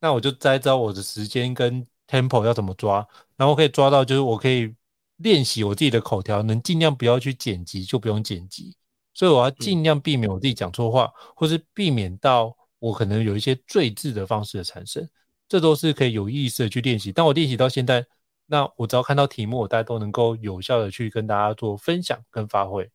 [0.00, 3.04] 那我就再找我的时间跟 tempo 要怎么抓，
[3.36, 4.72] 然后可以抓到，就是我可以
[5.16, 8.76] 练习我自己的口条，能尽量不要去剪辑，就不用剪辑，
[9.12, 15.08] 所以我要尽量避免我自己讲错话，嗯、或是避免到我可能有一些赘字的方式的产生，
[15.48, 17.10] 这都是可以有意识的去练习。
[17.10, 18.06] 当我练习到现在，
[18.46, 22.88] 那我只要看到题目，我大家都能够有效的去跟大家做分享跟发挥。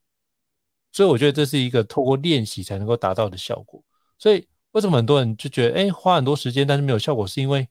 [0.95, 3.84] 所以我觉得这是一个透过练习才能够达到的效果。
[4.17, 7.67] 所以为什么很多人就觉得，哎，花很多时间但是没有效果，是因为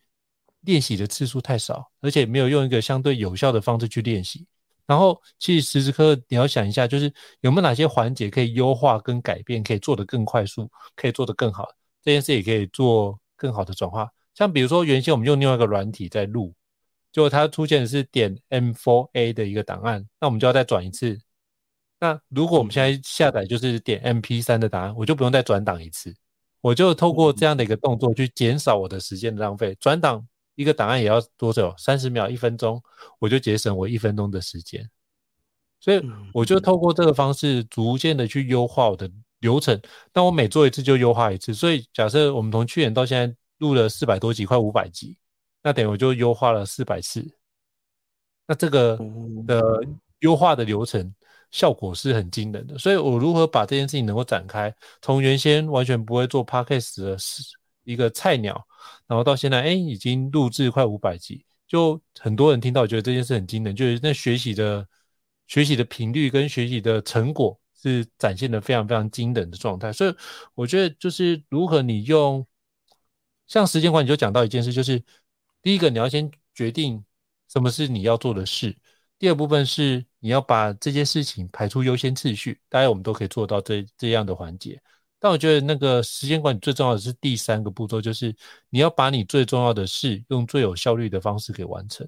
[0.61, 4.47] 练习的次数太少，而且没有用一个相对有效的方式去练习。
[4.87, 7.11] 然后，其实时时刻刻你要想一下，就是
[7.41, 11.67] 有没有哪些环节可以优化跟改变，可以做得更快速，可以做得更好。
[12.03, 14.11] 这件事也可以做更好的转化。
[14.35, 16.53] 像比如说，原先我们用另外一个软体在录，
[17.11, 21.19] 结果它出现的是点 M4A 的一个档案，那我们就要再转一次。
[22.05, 26.15] 那如果我们现在下载就是点 MP 三的答案，我就不用再转档一次，
[26.61, 29.75] 我就透过这样的一个动作去减少我的时间的浪费。
[29.81, 30.23] 转档
[30.55, 31.75] 一个档案也要多久？
[31.79, 32.79] 三十秒、一分钟，
[33.19, 34.87] 我就节省我一分钟的时间。
[35.81, 36.03] 所以
[36.35, 39.81] 我就透过这个方式，逐渐的去优化我的流程。
[40.13, 41.55] 那我每做一次就优化一次。
[41.55, 45.17] 所以假设我们从去年到现在录了四百多集，快五百集，
[45.63, 47.27] 那等于我就优化了四百次。
[48.47, 48.99] 那这个
[49.47, 49.63] 的
[50.19, 51.15] 优化的流程。
[51.55, 57.17] 效果是很惊人的，所以我如何把这件事情能够展开，从原先完全不会做 Podcast 的
[57.85, 58.67] 一个菜鸟，
[59.07, 64.85] 然后到现在，哎，已经录制快五百集，就很多人听到觉得这件事很惊人，就是那学习的
[65.47, 70.13] 学习的频率跟学习的成果是展现的非常非常惊人的状态，所以
[70.57, 72.45] 我觉得就是如何你用
[73.47, 75.01] 像时间管理就讲到一件事，就是
[75.63, 77.05] 第一个你要先决定
[77.49, 78.77] 什么是你要做的事。
[79.19, 84.81] 第二部分是你要把这些事情排出优先次序，大概我们都可以做到这这样的环节。
[85.19, 88.35] 但我觉得那个时间管理最重要的是第三个步骤，就是
[88.69, 92.07] 你要把你最重要的事用最有效率的方式给完成。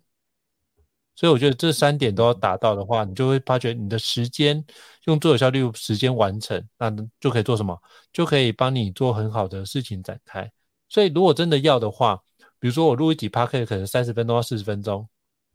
[1.14, 4.62] 所以我觉得这三点都要达到的话，你就会发觉你的时间
[5.04, 7.80] 用最有效率时间完成，那就可以做什么？
[8.12, 10.52] 就可以帮你做很好的事情展开。
[10.90, 12.22] 所以如果真的要的话，
[12.58, 15.08] 比如说我录一集 Podcast 可能三十分钟到四十分钟，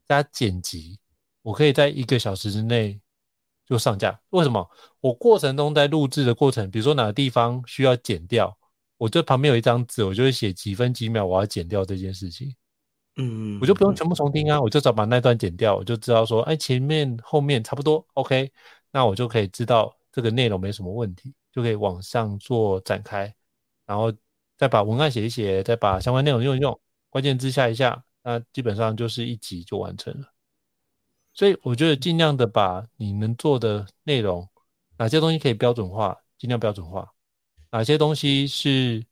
[0.07, 0.97] 加剪辑。
[1.41, 2.99] 我可以在一个小时之内
[3.65, 4.19] 就上架。
[4.29, 4.69] 为什么？
[4.99, 8.55] 我过程中在录制的过程，比如说哪个地方需要剪掉，
[8.97, 12.55] 我这旁边有一张纸，我就会写几分几秒我要剪掉这件事情。
[13.17, 18.49] 嗯，我就不用全部重听啊，我就只要把那段剪掉，我就知道说，哎，前面后面差不多，OK，
[18.91, 23.33] 那我就可以知道这个内容没什么问题，就可以往上做展开，
[23.85, 24.13] 然后
[24.57, 30.27] 再把文案写一写，再把相关内容用一用，关键字下一下，那基本上就是一集就完成了。
[31.33, 34.47] 所以我觉得尽量的把你能做的内容，
[34.97, 37.03] 哪些东西可以标准化，尽量标准化；
[37.71, 39.03] 哪些东西是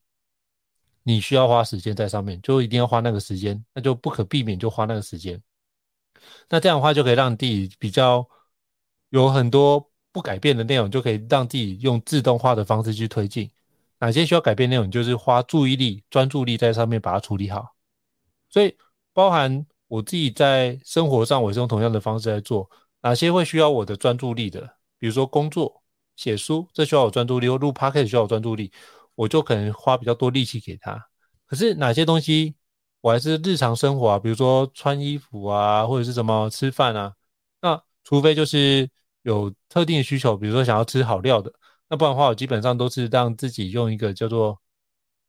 [1.03, 5.41] 你需要花时间在上面，就一定要花那个时间，那就不可避免就花那个时间。
[6.49, 8.27] 那这样的话就可以让自己比较
[9.09, 13.49] 有很多不改变的内容，就可以让自己用自动化的方式去推进。
[13.99, 17.75] 哪些需要改变内容，就是花注意力、专注力在上面把它处理好。
[18.49, 18.75] 所以
[19.13, 19.65] 包含。
[19.89, 22.69] 我自己在生活上，我是用同样的方式来做。
[23.01, 24.61] 哪些会需要我的专注力的？
[24.97, 25.83] 比如说工作、
[26.15, 28.71] 写书，这需要我专注力；或录 podcast 需要我专注力，
[29.15, 30.97] 我就可能花比较多力气给他。
[31.45, 32.55] 可是哪些东西
[33.01, 34.19] 我还是日常生活啊？
[34.19, 37.13] 比如说穿衣服啊，或者是什么吃饭啊？
[37.61, 38.89] 那除非就是
[39.23, 41.51] 有特定的需求，比如说想要吃好料的，
[41.89, 44.59] 那不然的话，我基本上都是让自己用一个叫做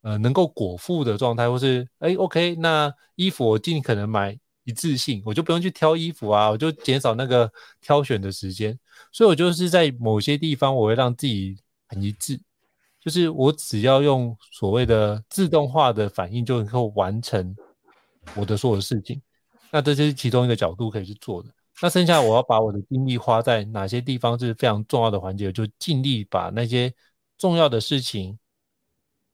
[0.03, 4.39] 呃能够果腹的状态，或是哎 OK，那衣服我尽可能买
[4.71, 8.79] 一致性，我就不用去挑衣服啊，我就减少那个挑选的时间，
[9.11, 11.59] 所以我就是在某些地方我会让自己
[11.89, 12.41] 很一致，
[13.01, 17.55] 就是我只要用所谓的自动化的反应就能够完成
[18.37, 19.21] 我的所有事情。
[19.73, 21.49] 那这就是其中一个角度可以去做的。
[21.83, 26.93] 那剩下我要把我的精力花在哪些地方是非常重要的环节，就尽力把那些
[27.39, 28.39] 重要的事情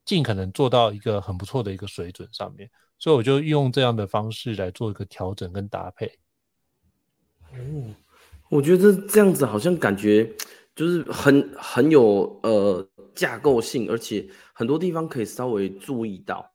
[0.05, 2.71] 尽可能做到一个很不错的一个水准上面。
[2.99, 6.07] 所以我就用这样的方式来做一个调整跟搭配。
[7.53, 7.95] 哦，
[8.49, 10.31] 我觉得这样子好像感觉
[10.75, 16.53] 就是很很有呃架构性，而且很多地方可以稍微注意到。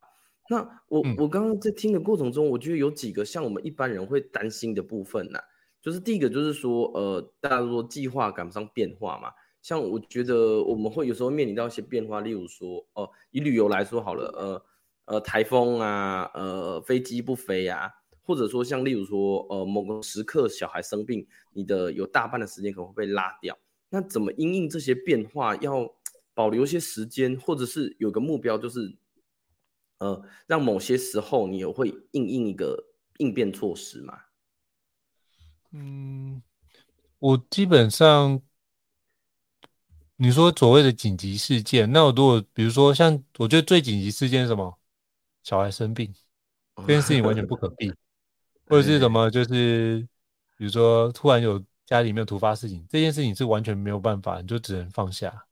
[0.50, 5.46] 那我我刚刚在听的过程中，我觉得有几个像我们一般人会担心的部分呢、啊，
[5.82, 9.30] 就是第一个就是说，呃，大家说计划赶不上变化嘛。
[9.62, 14.62] 像我觉得我们会有时候面临到一些变化，例如说，哦、呃，以旅游来说好了，呃
[15.12, 17.92] 呃，台风啊，呃，飞机不飞啊，
[18.24, 23.58] 或者说像例如说，呃，某个时刻小孩生病，你的有大半的时间可能会被拉掉。
[23.90, 25.94] 那怎么因应这些变化，要
[26.34, 28.98] 保留一些时间，或者是有个目标，就是。
[30.00, 32.86] 呃，让某些时候你有会应应一个
[33.20, 34.18] 应变措施嘛？
[35.74, 36.42] 嗯，
[37.20, 38.42] 我基本上，
[40.16, 44.81] 你说所谓的紧急事件，那我如果比如说像我觉得最紧急事件是什么？
[45.44, 46.14] 小孩生病，
[46.78, 47.94] 这件事情完全不可避，
[48.68, 49.30] 或者是什么？
[49.30, 50.08] 就是
[50.58, 55.46] 比如说突然有家里面有突发事情，这件事情是完全没有办法，你就只能放下。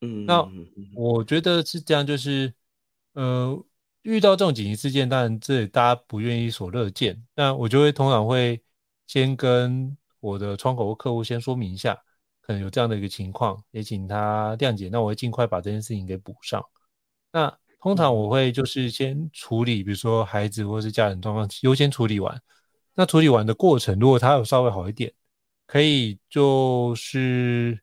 [0.00, 0.46] 嗯，那
[0.94, 2.52] 我觉得是这样，就是
[3.12, 3.64] 呃。
[4.02, 7.26] 遇到这种紧急事件，当然这里大家不愿意所乐见。
[7.34, 8.62] 那我就会通常会
[9.06, 11.94] 先跟我的窗口或客户先说明一下，
[12.40, 14.88] 可能有这样的一个情况，也请他谅解。
[14.88, 16.64] 那我会尽快把这件事情给补上。
[17.32, 22.40] 那通常我会就是先处理，比如说孩子或是家人状况优先处理完。
[22.94, 25.12] 那处理完的过程，如果他有稍微好一点，
[25.66, 27.80] 可以就是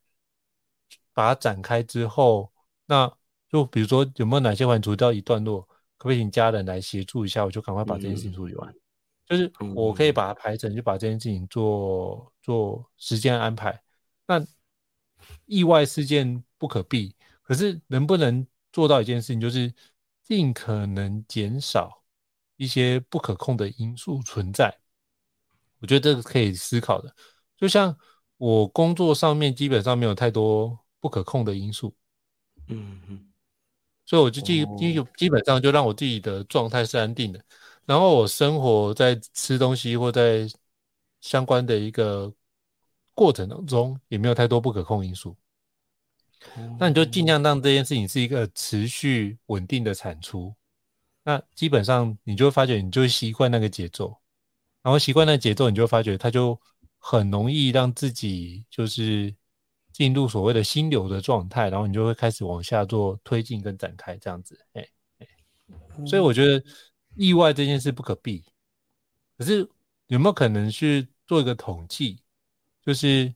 [1.14, 2.52] 把它展开之后，
[2.86, 3.10] 那
[3.50, 5.66] 就比如说有没有哪些环节处到一段落。
[5.98, 7.42] 可不可以请家人来协助一下？
[7.42, 8.70] 我就赶快把这件事情处理完。
[8.70, 8.80] 嗯、
[9.24, 13.80] 就是我可以把它排成，就把这件事情做做时间安排。
[14.26, 14.46] 那
[15.46, 18.46] 意外事件不可避，可是能不能
[18.76, 19.72] 做到一件事情，就是
[20.22, 22.02] 尽可能减少
[22.56, 24.78] 一些不可控的因素存在。
[25.78, 27.10] 我觉得这个可以思考的。
[27.56, 27.96] 就像
[28.36, 31.96] 我工作上面基本上没有太多不可控的因素。
[32.68, 33.32] 嗯嗯。
[34.04, 37.42] 所以我就基基基本上就让我自己的状态是安定的，
[37.86, 40.46] 然后我生活在吃东西或在
[41.22, 42.30] 相关的一个
[43.14, 45.34] 过程当中，也没有太多不可控因素。
[46.78, 50.54] 那你就尽量让这件事情是一个持续稳定的产出。
[51.24, 54.16] 那基本上你就会发觉，你就会习惯那个节奏，
[54.82, 56.60] 然后习惯那个节奏，你就发觉它就
[56.98, 59.34] 很容易让自己就是。
[59.92, 64.86] 进入所谓的心流的状态，然后你就会开始往下做推进跟展开这样子，哎
[65.20, 65.26] 哎，
[66.06, 66.62] 所以我觉得
[67.14, 68.44] 意外这件事不可避，
[69.38, 69.66] 可是
[70.08, 72.20] 有没有可能去做一个统计，
[72.84, 73.34] 就是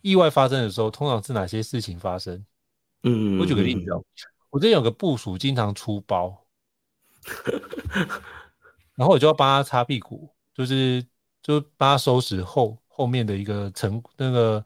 [0.00, 2.44] 意外发生的时候，通常是哪些事情发生？
[3.02, 4.02] 嗯，我举个例子哦，
[4.50, 6.44] 我这边有个部署经常出包，
[8.96, 11.06] 然后我就要帮他擦屁股，就是
[11.42, 14.64] 就帮他收拾后后面的一个成那个。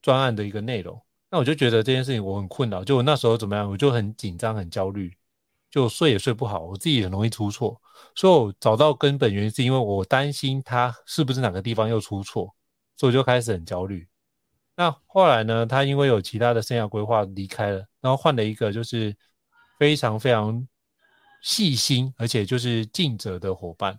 [0.00, 0.98] 专案的一个内容，
[1.28, 5.12] 那我就觉得这件事情我很困扰，就我那时候怎么样，我就很紧张、很焦虑，
[5.68, 7.78] 就睡也睡不好，我自己也很容易出错，
[8.14, 12.54] 所以我找到根本原因是因为我担心他是不是哪个地方又出错，
[12.96, 14.06] 所以我就开始很焦虑。
[14.78, 19.12] 那后来呢，他因为有其他的生涯规划离开了，然后换了一个就是
[19.76, 20.64] 非常非常
[21.42, 23.98] 细心而且就是尽责的伙伴，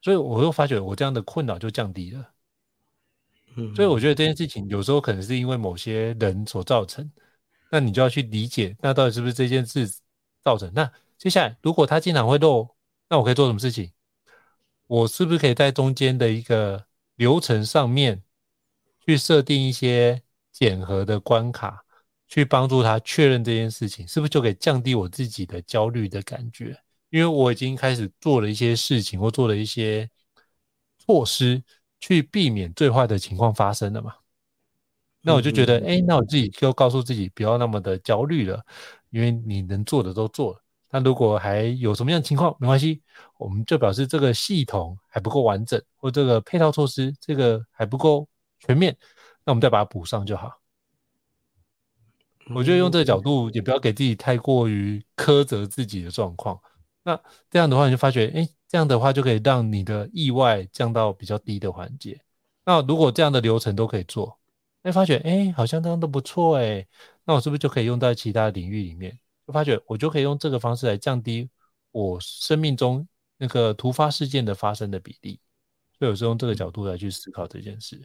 [0.00, 2.30] 所以我又发觉我这样的困扰就降低了。
[3.74, 7.10] 所以我觉得这件事情有时候可能是因为某些人所造成，
[7.68, 9.90] 那你就要去理解，那到底是不是这件事
[10.44, 10.70] 造成？
[10.72, 10.88] 那
[11.18, 12.68] 接下来如果他经常会漏，
[13.08, 13.90] 那我可以做什么事情？
[14.86, 16.86] 我是不是可以在中间的一个
[17.16, 18.22] 流程上面
[19.06, 20.20] 去设定一些
[20.52, 21.82] 检核的关卡，
[22.28, 26.76] 去帮助他确认这件事情，是不是就可以降低我自己的焦虑的感觉？
[27.10, 30.10] 因为我已经开始做了一些事情，或做了一些
[30.98, 31.62] 措施。
[31.98, 34.12] 去避免最坏的情况发生了嘛？
[35.22, 38.62] 那我就觉得，哎，那我自己就告诉自己不要那么的焦虑了，
[39.08, 40.60] 因为你能做的都做了。
[40.90, 43.02] 那如果还有什么样的情况，没关系，
[43.38, 48.28] 我们就表示这个系统还不够完整，或这个配套措施这个还不够
[48.58, 48.96] 全面。
[49.44, 50.60] 那我们再把它补上就好。
[52.54, 56.60] 我觉得用这个角度，也不要给自己太过于苛责自己的状况。
[57.02, 62.20] 那这样的话，你就发觉，哎，这样的话就可以让你的意外降到比较低的环节。
[62.64, 64.38] 那如果这样的流程都可以做，
[64.82, 66.86] 哎，发觉，哎，好像这样都不错，哎，
[67.24, 69.18] 那我是不是就可以用在其他领域里面？
[69.46, 71.48] 就发觉，我就可以用这个方式来降低
[71.90, 73.06] 我生命中
[73.38, 75.40] 那个突发事件的发生的比例。
[75.98, 78.00] 所以，有时候用这个角度来去思考这件事。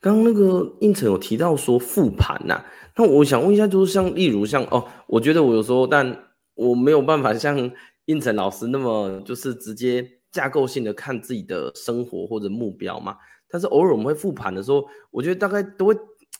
[0.00, 2.64] 刚刚那个胤丞有提到说复盘呐，
[2.96, 7.70] 那我想问一下，就是像例如像哦，我觉得我有时候，但我没有办法像
[8.06, 13.16] 胤丞老师那么就是直接架构性的看自己的生活或者目标嘛。
[13.48, 15.96] 但是偶尔我们会复盘的时候，我觉得大概都会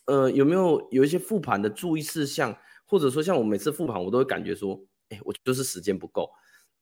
[0.07, 2.57] 呃有没有有一些复盘的注意事项，
[2.87, 6.31] 或者说像我每次复盘，我都会感觉说，哎，我就是时间不够，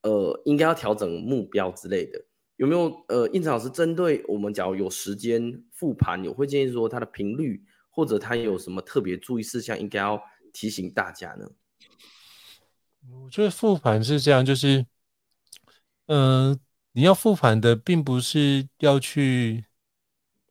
[0.03, 2.23] 呃，应该要调整目标之类的。
[2.59, 10.21] 有没有呃，胤丞老师针对我们，假如有时间复盘，有会建议说他的频率，或者他有什么特别注意事项，应该要
[10.53, 11.49] 提醒大家呢？
[13.23, 14.85] 我觉得复盘是这样，就是，
[16.07, 16.59] 嗯、
[16.91, 19.65] 你要复盘的，并不是要去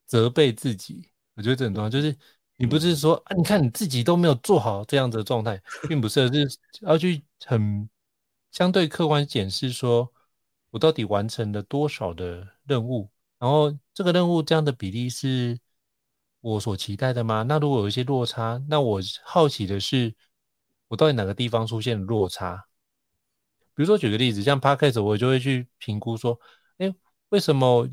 [0.05, 2.15] 责备自己，我觉得这很重要，就是
[2.55, 7.89] 你不是说啊，你看你自己都没有做好这样子的状态，并不是，是要去很
[8.49, 10.09] 相对客观检视说。
[10.69, 13.09] 我到底完成了多少的任务？
[13.39, 15.59] 然后这个任务这样的比例是
[16.41, 17.43] 我所期待的吗？
[17.43, 20.13] 那如果有一些落差，那我好奇的是，
[20.87, 22.67] 我到底哪个地方出现了落差？
[23.73, 26.39] 比如说举个例子，像 Podcast，我就会去评估说，
[26.77, 26.93] 哎，
[27.29, 27.87] 为什么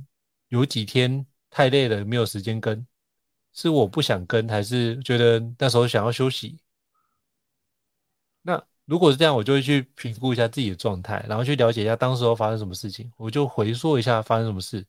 [0.48, 2.86] 有几天太累了，没有时间更？
[3.52, 6.58] 是我不想更，还是觉得那时候想要休息？
[8.42, 8.66] 那？
[8.86, 14.86] 如果是这样，我就会去评估一下自己的状态，然后去了解一下当时候发生什么事情，我就回溯一下发生什么事，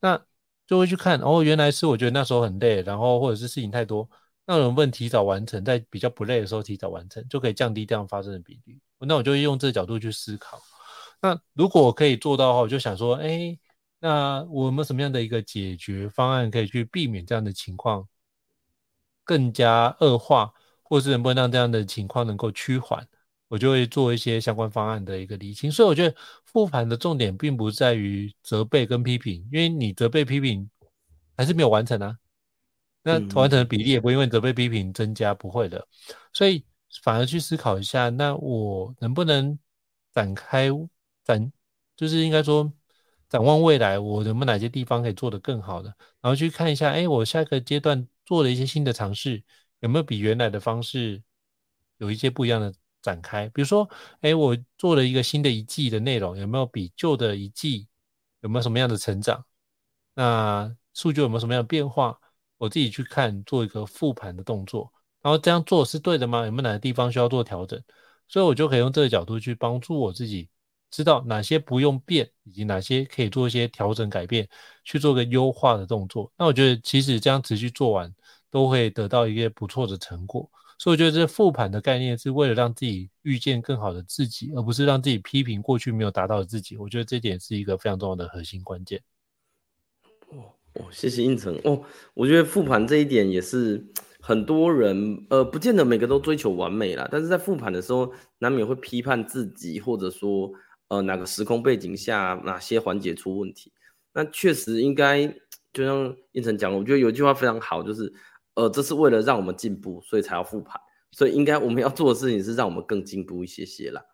[0.00, 0.20] 那
[0.66, 4.08] 就会去看哦，原来是我觉得那时候很累，然后或者是事情太多，
[4.46, 8.80] 那能不能提早完成，在比较不累的时候提早完成，就可以降低这样发生的比例。
[9.00, 10.58] 那我就用这个角度去思考。
[11.20, 13.58] 那如果我可以做到的话，我就想说，哎，
[14.00, 18.08] 那我们什么样的一个解决方案可以去避免这样的情况
[19.24, 23.06] 更加恶化，或是能不能让这样的情况能够趋缓？
[23.54, 30.68] 我就会做一些相关方案的一个厘清，所以我觉得复盘的重点并不在于责备跟批评，因为你责备批评
[31.36, 32.18] 还是没有完成啊，
[33.04, 35.86] 那完成的比例也不会因为责备批评增加，不会的，
[36.32, 36.64] 所以
[37.04, 39.56] 反而去思考一下，那我能不能
[40.12, 40.68] 展开
[41.22, 41.52] 展，
[41.96, 42.72] 就是应该说
[43.28, 49.44] 展望未来，我能不能哪些地方可以做得更好的，然后去看一下，哎，我下一个阶段做了一些新的尝试，
[49.78, 51.22] 有没有比原来的方式
[51.98, 52.74] 有一些不一样的。
[53.04, 53.86] 展开，比如说，
[54.22, 57.86] 哎，我做了一个新的一季的内容，有没有比旧的一季
[58.40, 59.44] 有没有什么样的成长？
[60.14, 62.18] 那数据有没有什么样的变化？
[62.56, 64.90] 我自己去看，做一个复盘的动作，
[65.20, 66.46] 然后这样做是对的吗？
[66.46, 67.78] 有没有哪个地方需要做调整？
[68.26, 70.48] 所以我就可以用这个角度去帮助我自己，
[70.90, 74.48] 知道哪些不用变，以及哪些可以做一些调整改变，
[74.82, 76.32] 去做个优化的动作。
[76.38, 78.10] 那我觉得，其实这样持续做完，
[78.50, 80.50] 都会得到一个不错的成果。
[80.78, 86.76] 所以我觉得这复盘的概念是为了让自己遇见更好的自己，而不是让自己批评过去没有达到的自己。
[86.76, 89.00] 我觉得这点是一个非常重要的核心关键。
[90.30, 91.82] 哦哦，谢谢应成哦。
[92.12, 93.82] 我觉得复盘这一点也是
[94.20, 100.52] 很多人呃，不见得每个都追求完美啦，但是在复盘的时候，难免会批判自己，或者说
[100.88, 103.72] 呃哪个时空背景下哪些环节出问题。
[104.12, 105.26] 那确实应该
[105.72, 108.12] 就像应成讲，我觉得有一句话非常好，就是。
[108.54, 110.80] 呃，这是为了让我们进步，所以才要复盘。
[111.10, 114.04] 所以应该我们要做的事情是让我们更进步一些些啦。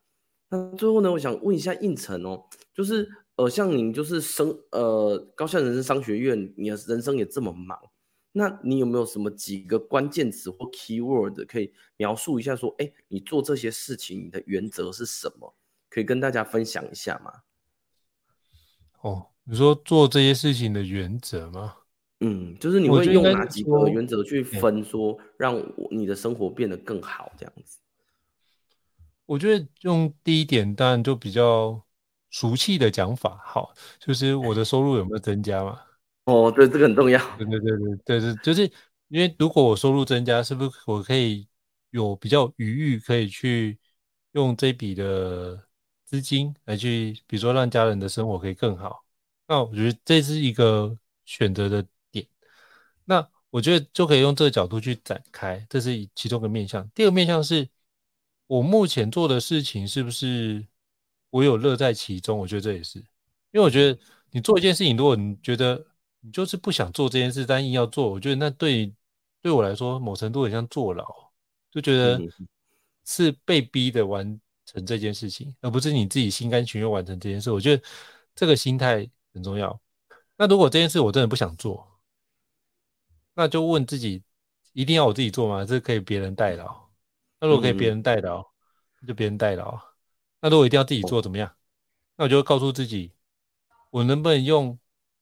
[0.50, 7.78] 那最后呢，我想问一下胤丞哦，就是呃，像您就是生呃高效人生商学院，你的人生也这么忙，
[8.32, 12.54] 那你有没有什么几个关键词或 keyword 可以描述一下？
[12.54, 15.54] 说，哎，你做这些事情你的原则是什么？
[15.88, 17.32] 可以跟大家分享一下吗？
[19.00, 21.76] 哦，你说做这些事情的原则吗？
[22.22, 27.78] 嗯，就是你会用哪几个原则去分，说让我你的生活变得更好这样子？
[29.24, 31.82] 我觉得用第一点当然就比较
[32.30, 35.80] 俗气的讲法，好，就是我的收入有没有增加嘛？
[36.26, 37.18] 哦，对，这个很重要。
[37.38, 38.70] 对对对对对对，就是
[39.08, 41.48] 因为如果我收入增加，是不是我可以
[41.88, 43.78] 有比较余裕，可以去
[44.32, 45.58] 用这笔的
[46.04, 49.04] 资金来去，比如说让家人的生活可以更好？
[49.48, 50.94] 那我觉得这是一个
[51.24, 51.82] 选择的。
[53.50, 56.88] 那我觉得就可以用这个角度去展开，这是其中一个面向。
[56.94, 57.68] 第二个面向是，
[58.46, 60.66] 我目前做的事情是不是
[61.30, 62.38] 我有乐在其中？
[62.38, 62.98] 我觉得这也是，
[63.50, 63.98] 因为我觉得
[64.30, 65.84] 你做一件事情，如果你觉得
[66.20, 68.94] 你就是不想做这件事，但硬要做，我觉得那对
[69.42, 71.04] 对我来说，某程度很像坐牢，
[71.70, 72.20] 就觉得
[73.04, 77.50] 是被逼的完成这件事情，而不是你自己心甘情愿完成这件事。
[77.50, 77.82] 我觉得
[78.34, 79.80] 这个心态很重要。
[80.36, 81.86] 那如果这件事我真的不想做，
[83.34, 84.22] 那就问自己，
[84.72, 85.64] 一定要我自己做吗？
[85.64, 86.74] 这可以别人代劳。
[87.40, 88.44] 那如果可以别人代劳，
[89.00, 89.78] 那就别人代劳。
[90.40, 91.50] 那如果一定要自己做，怎么样？
[92.16, 93.12] 那我就会告诉自己，
[93.90, 94.78] 我能不能用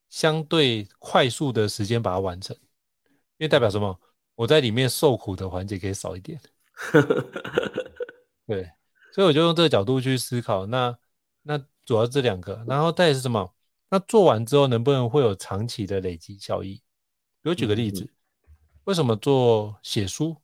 [0.08, 2.56] 相对快速的时间把它完成？
[3.36, 4.00] 因为代表什么？
[4.34, 6.40] 我在里面受苦的环节可以少一点。
[8.46, 8.70] 对，
[9.12, 10.66] 所以我就用这个角度去思考。
[10.66, 10.96] 那
[11.42, 13.54] 那主要这两个，然后再是什么？
[13.90, 16.82] 那做完之后能不能会有长期的累积效益？
[17.48, 18.06] 比如举个例子，
[18.84, 20.36] 为什么做写书？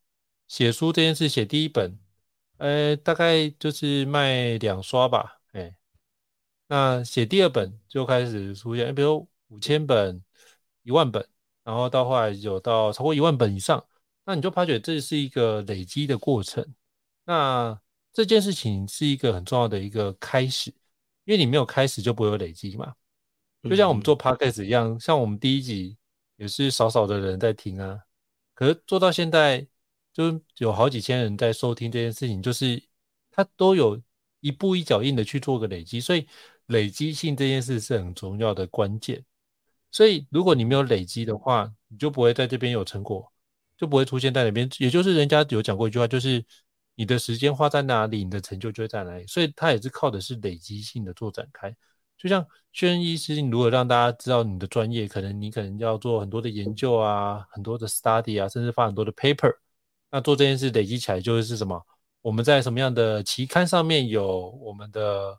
[0.48, 1.98] 写书这件事，写第一本。
[2.56, 5.76] 呃，大概就是卖两刷吧，哎，
[6.68, 10.24] 那写第二本就开始出现，比如五千本、
[10.82, 11.28] 一万本，
[11.62, 13.84] 然后到后来有到超过一万本以上，
[14.24, 16.66] 那你就发觉这是一个累积的过程。
[17.26, 17.78] 那
[18.14, 20.70] 这件事情是一个很重要的一个开始，
[21.24, 22.94] 因为你没有开始就不会有累积嘛。
[23.68, 25.98] 就像我们做 podcast 一样，像我们第一集
[26.36, 28.00] 也是少少的人在听啊，
[28.54, 29.66] 可是做到现在。
[30.16, 32.80] 就有好几千人在收听这件事情，就是
[33.32, 34.00] 他都有
[34.38, 36.24] 一步一脚印的去做个累积，所以
[36.66, 39.24] 累积性这件事是很重要的关键。
[39.90, 43.28] 所以如果你没有累积的话，你就不会在这边有成果，
[43.76, 44.70] 就不会出现在那边。
[44.78, 46.44] 也就是人家有讲过一句话，就是
[46.94, 49.26] 你的时间花在哪里，你的成就就在哪里。
[49.26, 51.74] 所以他也是靠的是累积性的做展开。
[52.16, 59.52] 就像轩任医师，如果让大家知道你的专业，可能你可能要做很多的研究啊，很多的 study 啊，甚至发很多的 paper。
[60.10, 61.80] 那做这件事累积起来就是什么？
[62.22, 65.38] 我们在什么样的期刊上面有我们的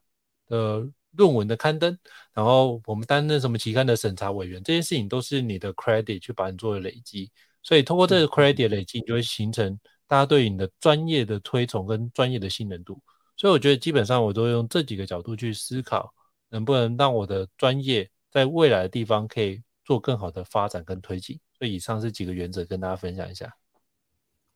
[0.50, 1.98] 呃论文的刊登，
[2.34, 7.32] 然后我们担任什么期刊的审查委员，这些事情都是你的 credit 去把你做的累积。
[7.64, 13.02] 所以通过这个 credit 累积，你就会形成大家对你的专业的推崇跟专业的信任度。
[13.36, 16.14] 所以我觉得基本上我都用这几个角度去思考，
[16.56, 21.38] 能不能让我的专业在未来的地方可以做更好的发展跟推进。
[21.60, 23.54] 所以以上是几个原则跟大家分享一下。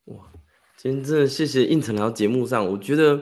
[0.05, 0.31] 哇，
[0.77, 2.65] 今天真的谢谢应承来到节目上。
[2.65, 3.21] 我觉得，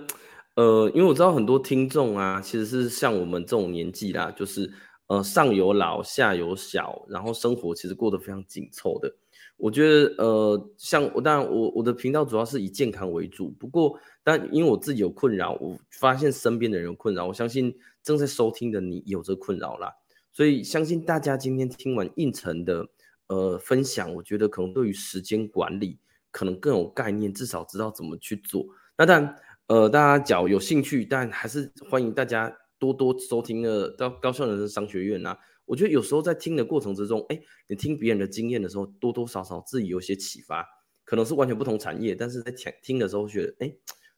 [0.53, 4.71] 呃，因为我知道很多听众啊，其实是像我们这种年纪啦，就是
[5.07, 9.11] 呃上有老下有小，然后生活其实过得非常紧凑的。
[9.57, 17.75] 我觉得，呃，像我当然我我的频道主要是以健康为主，不过但因为我自己有困扰，我发现身边的人有困扰，我相信
[18.07, 19.93] 正在收听的你有这困扰啦。
[20.31, 22.87] 所以相信大家今天听完胤丞的
[23.27, 25.99] 呃分享，我觉得可能对于时间管理。
[26.29, 28.67] 可能更有概念，至少知道怎么去做。
[28.95, 29.35] 那当然，
[29.67, 35.35] 呃，大家只要有兴趣，但还是欢迎大家多多收听的高高校人生商学院啊。
[35.65, 40.63] 我觉得有时候在听的过程之中，哎，你听别人的经验的时候，多多少少自己有些启发，
[41.05, 43.73] 可能是完全不同产业，但是在听听的时候觉得，哎，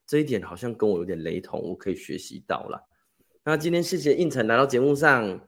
[0.05, 2.88] 这一点好像跟我有点雷同，我可以学习到了。
[3.49, 5.41] 那今天谢谢胤丞来到节目上，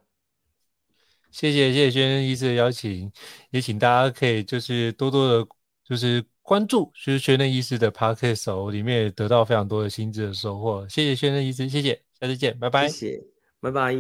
[1.30, 3.12] 谢谢谢谢轩任医师的邀请，
[3.52, 5.48] 也请大家可以就是多多的，
[5.84, 6.24] 就是。
[6.44, 10.86] 关注就是轩任医师的 Podcast 里面也得到非常多的心智的收获。
[10.90, 12.90] 谢谢轩任医师，谢谢，下次见，拜拜。
[12.90, 13.24] 谢谢，
[13.62, 13.94] 拜拜。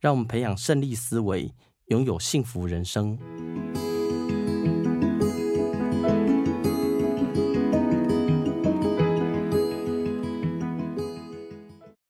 [0.00, 1.52] 让我们培养胜利思维，
[1.88, 3.18] 拥有幸福人生。